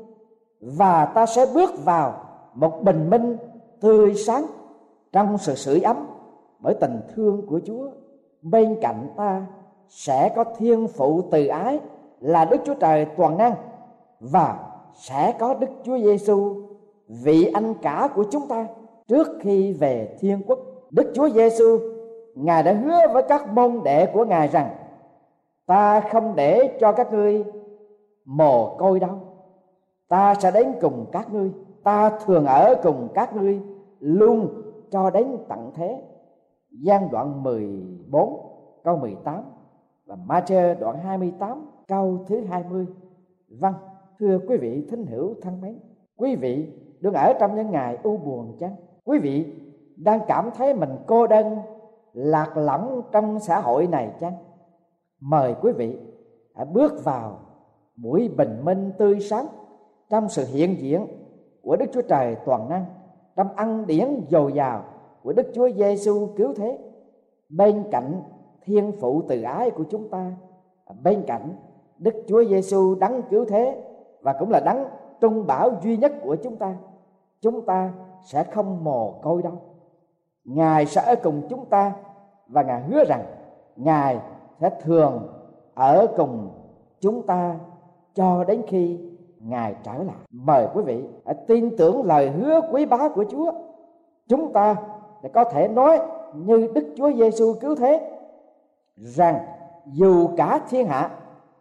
và 0.60 1.06
ta 1.06 1.26
sẽ 1.26 1.46
bước 1.54 1.84
vào 1.84 2.14
một 2.54 2.82
bình 2.82 3.10
minh 3.10 3.36
tươi 3.80 4.14
sáng 4.14 4.46
trong 5.12 5.38
sự 5.38 5.54
sưởi 5.54 5.80
ấm 5.80 6.06
bởi 6.58 6.74
tình 6.80 7.00
thương 7.14 7.46
của 7.46 7.60
Chúa. 7.64 7.88
Bên 8.42 8.76
cạnh 8.80 9.08
ta 9.16 9.46
sẽ 9.88 10.32
có 10.36 10.44
thiên 10.44 10.88
phụ 10.88 11.22
từ 11.30 11.46
ái 11.46 11.80
là 12.20 12.44
Đức 12.44 12.60
Chúa 12.64 12.74
Trời 12.74 13.06
toàn 13.16 13.38
năng 13.38 13.54
và 14.20 14.70
sẽ 14.94 15.36
có 15.38 15.54
Đức 15.54 15.68
Chúa 15.84 15.98
Giêsu 15.98 16.64
vị 17.08 17.50
anh 17.54 17.74
cả 17.82 18.08
của 18.14 18.24
chúng 18.30 18.48
ta 18.48 18.66
trước 19.08 19.26
khi 19.40 19.72
về 19.72 20.16
thiên 20.20 20.42
quốc. 20.46 20.58
Đức 20.90 21.12
chúa 21.14 21.28
giêsu 21.28 21.78
ngài 22.34 22.62
đã 22.62 22.72
hứa 22.72 22.98
với 23.12 23.22
các 23.28 23.52
môn 23.52 23.80
đệ 23.84 24.06
của 24.06 24.24
ngài 24.24 24.48
rằng, 24.48 24.70
ta 25.66 26.00
không 26.00 26.36
để 26.36 26.78
cho 26.80 26.92
các 26.92 27.12
ngươi 27.12 27.44
mồ 28.24 28.76
côi 28.76 29.00
đâu. 29.00 29.18
Ta 30.08 30.34
sẽ 30.34 30.50
đến 30.50 30.72
cùng 30.80 31.06
các 31.12 31.32
ngươi, 31.32 31.52
ta 31.82 32.18
thường 32.24 32.46
ở 32.46 32.74
cùng 32.82 33.08
các 33.14 33.36
ngươi 33.36 33.60
luôn 34.00 34.62
cho 34.90 35.10
đến 35.10 35.36
tận 35.48 35.70
thế. 35.74 36.02
Gian 36.70 37.08
đoạn 37.10 37.42
14 37.42 38.40
câu 38.84 38.96
18 38.96 39.42
và 40.06 40.16
Ma-chơ 40.26 40.74
đoạn 40.74 40.98
28 40.98 41.66
câu 41.88 42.18
thứ 42.26 42.40
20 42.44 42.86
vâng 43.48 43.74
thưa 44.18 44.38
quý 44.48 44.56
vị 44.56 44.86
thính 44.90 45.06
hữu 45.06 45.34
thân 45.42 45.60
mến, 45.60 45.78
quý 46.16 46.36
vị 46.36 46.68
đừng 47.00 47.14
ở 47.14 47.32
trong 47.40 47.56
những 47.56 47.70
ngày 47.70 47.98
u 48.02 48.16
buồn 48.16 48.56
chăng? 48.60 48.76
Quý 49.04 49.18
vị 49.18 49.46
đang 49.96 50.20
cảm 50.28 50.50
thấy 50.56 50.74
mình 50.74 50.90
cô 51.06 51.26
đơn 51.26 51.58
lạc 52.14 52.56
lõng 52.56 53.02
trong 53.12 53.40
xã 53.40 53.60
hội 53.60 53.86
này 53.86 54.12
chăng? 54.20 54.34
Mời 55.20 55.54
quý 55.62 55.72
vị 55.72 55.98
hãy 56.54 56.66
bước 56.66 57.04
vào 57.04 57.38
buổi 57.96 58.28
bình 58.36 58.64
minh 58.64 58.92
tươi 58.98 59.20
sáng 59.20 59.46
trong 60.10 60.28
sự 60.28 60.44
hiện 60.52 60.76
diện 60.78 61.06
của 61.62 61.76
Đức 61.76 61.86
Chúa 61.92 62.02
Trời 62.02 62.36
toàn 62.46 62.68
năng, 62.68 62.84
trong 63.36 63.48
ăn 63.56 63.86
điển 63.86 64.08
dồi 64.30 64.52
dào 64.52 64.84
của 65.22 65.32
Đức 65.32 65.46
Chúa 65.54 65.70
Giêsu 65.70 66.28
cứu 66.36 66.54
thế. 66.56 66.78
Bên 67.48 67.84
cạnh 67.90 68.22
thiên 68.64 68.92
phụ 69.00 69.22
từ 69.28 69.42
ái 69.42 69.70
của 69.70 69.84
chúng 69.90 70.08
ta, 70.08 70.32
bên 71.02 71.24
cạnh 71.26 71.56
Đức 71.98 72.14
Chúa 72.28 72.44
Giêsu 72.44 72.94
đấng 72.94 73.22
cứu 73.30 73.44
thế 73.44 73.82
và 74.20 74.32
cũng 74.38 74.50
là 74.50 74.60
đấng 74.60 74.84
trung 75.20 75.46
bảo 75.46 75.70
duy 75.82 75.96
nhất 75.96 76.12
của 76.22 76.36
chúng 76.36 76.56
ta 76.56 76.76
chúng 77.44 77.66
ta 77.66 77.92
sẽ 78.22 78.44
không 78.44 78.84
mồ 78.84 79.20
côi 79.22 79.42
đâu 79.42 79.52
ngài 80.44 80.86
sẽ 80.86 81.02
ở 81.02 81.14
cùng 81.22 81.42
chúng 81.50 81.66
ta 81.66 81.92
và 82.48 82.62
ngài 82.62 82.82
hứa 82.82 83.04
rằng 83.04 83.24
ngài 83.76 84.18
sẽ 84.60 84.70
thường 84.80 85.28
ở 85.74 86.06
cùng 86.16 86.50
chúng 87.00 87.26
ta 87.26 87.56
cho 88.14 88.44
đến 88.44 88.62
khi 88.66 88.98
ngài 89.38 89.74
trở 89.82 89.92
lại. 89.92 90.16
Mời 90.30 90.68
quý 90.74 90.82
vị 90.82 91.04
hãy 91.26 91.34
tin 91.46 91.76
tưởng 91.76 92.06
lời 92.06 92.30
hứa 92.30 92.60
quý 92.72 92.86
báu 92.86 93.08
của 93.14 93.24
chúa. 93.30 93.52
Chúng 94.28 94.52
ta 94.52 94.76
để 95.22 95.30
có 95.34 95.44
thể 95.44 95.68
nói 95.68 96.00
như 96.34 96.68
đức 96.74 96.86
chúa 96.96 97.12
giêsu 97.12 97.54
cứu 97.60 97.76
thế 97.76 98.10
rằng 98.96 99.38
dù 99.86 100.28
cả 100.36 100.60
thiên 100.68 100.86
hạ, 100.86 101.10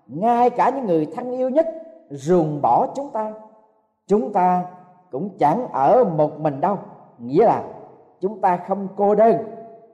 ngay 0.07 0.49
cả 0.49 0.69
những 0.69 0.85
người 0.85 1.07
thân 1.15 1.31
yêu 1.31 1.49
nhất 1.49 1.67
ruồng 2.09 2.61
bỏ 2.61 2.87
chúng 2.95 3.09
ta 3.09 3.33
chúng 4.07 4.33
ta 4.33 4.65
cũng 5.11 5.29
chẳng 5.39 5.67
ở 5.71 6.03
một 6.03 6.39
mình 6.39 6.61
đâu. 6.61 6.77
Nghĩa 7.19 7.45
là 7.45 7.63
chúng 8.23 8.41
ta 8.41 8.57
không 8.67 8.87
cô 8.95 9.15
đơn 9.15 9.37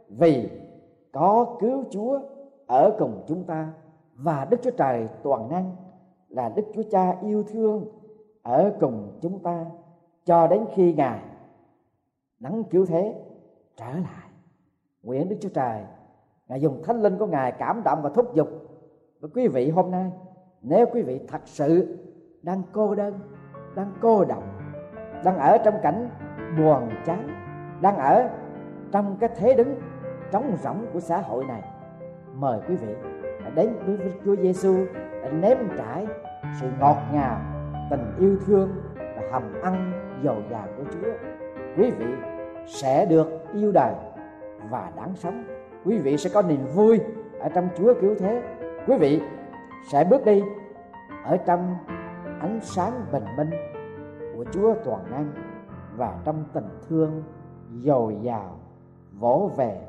vì 0.09 0.49
có 1.11 1.57
cứu 1.59 1.83
chúa 1.89 2.19
ở 2.67 2.95
cùng 2.99 3.23
chúng 3.27 3.43
ta 3.43 3.73
và 4.15 4.47
đức 4.49 4.57
chúa 4.63 4.71
trời 4.71 5.07
toàn 5.23 5.49
năng 5.49 5.75
là 6.27 6.49
đức 6.49 6.63
chúa 6.73 6.83
cha 6.91 7.15
yêu 7.21 7.43
thương 7.43 7.85
ở 8.41 8.73
cùng 8.79 9.19
chúng 9.21 9.39
ta 9.39 9.65
cho 10.25 10.47
đến 10.47 10.65
khi 10.73 10.93
ngài 10.93 11.19
nắng 12.39 12.63
cứu 12.63 12.85
thế 12.85 13.15
trở 13.75 13.93
lại. 13.93 14.29
Nguyện 15.03 15.29
đức 15.29 15.35
chúa 15.41 15.49
trời, 15.49 15.81
ngài 16.47 16.61
dùng 16.61 16.83
thánh 16.83 17.01
linh 17.01 17.17
của 17.17 17.27
ngài 17.27 17.51
cảm 17.51 17.81
động 17.85 17.99
và 18.01 18.09
thúc 18.09 18.35
giục. 18.35 18.49
Với 19.19 19.31
quý 19.35 19.47
vị 19.47 19.69
hôm 19.69 19.91
nay, 19.91 20.11
nếu 20.61 20.85
quý 20.93 21.01
vị 21.01 21.19
thật 21.27 21.41
sự 21.45 21.97
đang 22.41 22.61
cô 22.71 22.95
đơn, 22.95 23.19
đang 23.75 23.93
cô 24.01 24.25
độc 24.25 24.43
đang 25.23 25.37
ở 25.37 25.57
trong 25.57 25.75
cảnh 25.83 26.09
buồn 26.57 26.89
chán 27.05 27.48
đang 27.81 27.97
ở 27.97 28.29
trong 28.91 29.17
cái 29.19 29.29
thế 29.37 29.53
đứng 29.53 29.75
trống 30.31 30.57
rỗng 30.63 30.85
của 30.93 30.99
xã 30.99 31.17
hội 31.17 31.45
này. 31.45 31.63
Mời 32.33 32.59
quý 32.67 32.75
vị 32.75 32.95
đến 33.55 33.75
với 33.85 33.97
Chúa 34.25 34.35
Giêsu 34.35 34.75
để 34.93 35.31
nếm 35.31 35.57
trải 35.77 36.07
sự 36.61 36.67
ngọt 36.79 36.97
ngào, 37.13 37.41
tình 37.89 38.15
yêu 38.19 38.37
thương 38.45 38.69
và 38.97 39.21
hầm 39.31 39.43
ăn 39.61 39.91
dầu 40.23 40.35
dào 40.51 40.67
của 40.77 40.83
Chúa. 40.91 41.11
Quý 41.77 41.91
vị 41.91 42.05
sẽ 42.67 43.05
được 43.05 43.27
yêu 43.53 43.71
đời 43.71 43.93
và 44.69 44.91
đáng 44.95 45.15
sống. 45.15 45.43
Quý 45.85 45.97
vị 45.97 46.17
sẽ 46.17 46.29
có 46.33 46.41
niềm 46.41 46.65
vui 46.75 46.99
ở 47.39 47.49
trong 47.49 47.69
Chúa 47.77 47.93
cứu 48.01 48.15
thế. 48.19 48.43
Quý 48.87 48.97
vị 48.97 49.21
sẽ 49.91 50.03
bước 50.03 50.25
đi 50.25 50.43
ở 51.23 51.37
trong 51.37 51.75
ánh 52.39 52.59
sáng 52.61 52.93
bình 53.11 53.25
minh 53.37 53.49
của 54.35 54.45
Chúa 54.51 54.75
toàn 54.85 55.11
năng 55.11 55.31
và 55.95 56.13
trong 56.25 56.43
tình 56.53 56.67
thương 56.89 57.23
dồi 57.83 58.17
dào, 58.21 58.59
vỗ 59.19 59.51
về 59.57 59.81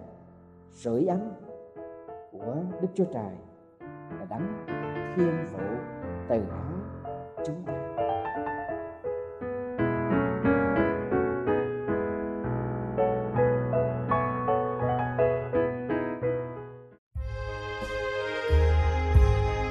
sưởi 0.71 1.07
ấm 1.07 1.21
của 2.33 2.57
Đức 2.81 2.89
Chúa 2.95 3.05
Trời 3.05 3.35
là 4.19 4.25
đấng 4.31 4.65
thiên 5.17 5.45
phụ 5.53 5.59
từ 6.29 6.37
ái 6.37 6.75
chúng 7.47 7.63
ta 7.67 7.73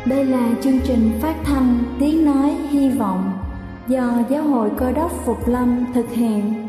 Đây 0.05 0.25
là 0.25 0.49
chương 0.61 0.79
trình 0.83 1.11
phát 1.21 1.35
thanh 1.43 1.83
Tiếng 1.99 2.25
Nói 2.25 2.49
Hy 2.49 2.89
Vọng 2.89 3.31
do 3.87 4.23
Giáo 4.29 4.43
hội 4.43 4.71
Cơ 4.77 4.91
đốc 4.91 5.11
Phục 5.11 5.47
Lâm 5.47 5.85
thực 5.93 6.09
hiện. 6.09 6.68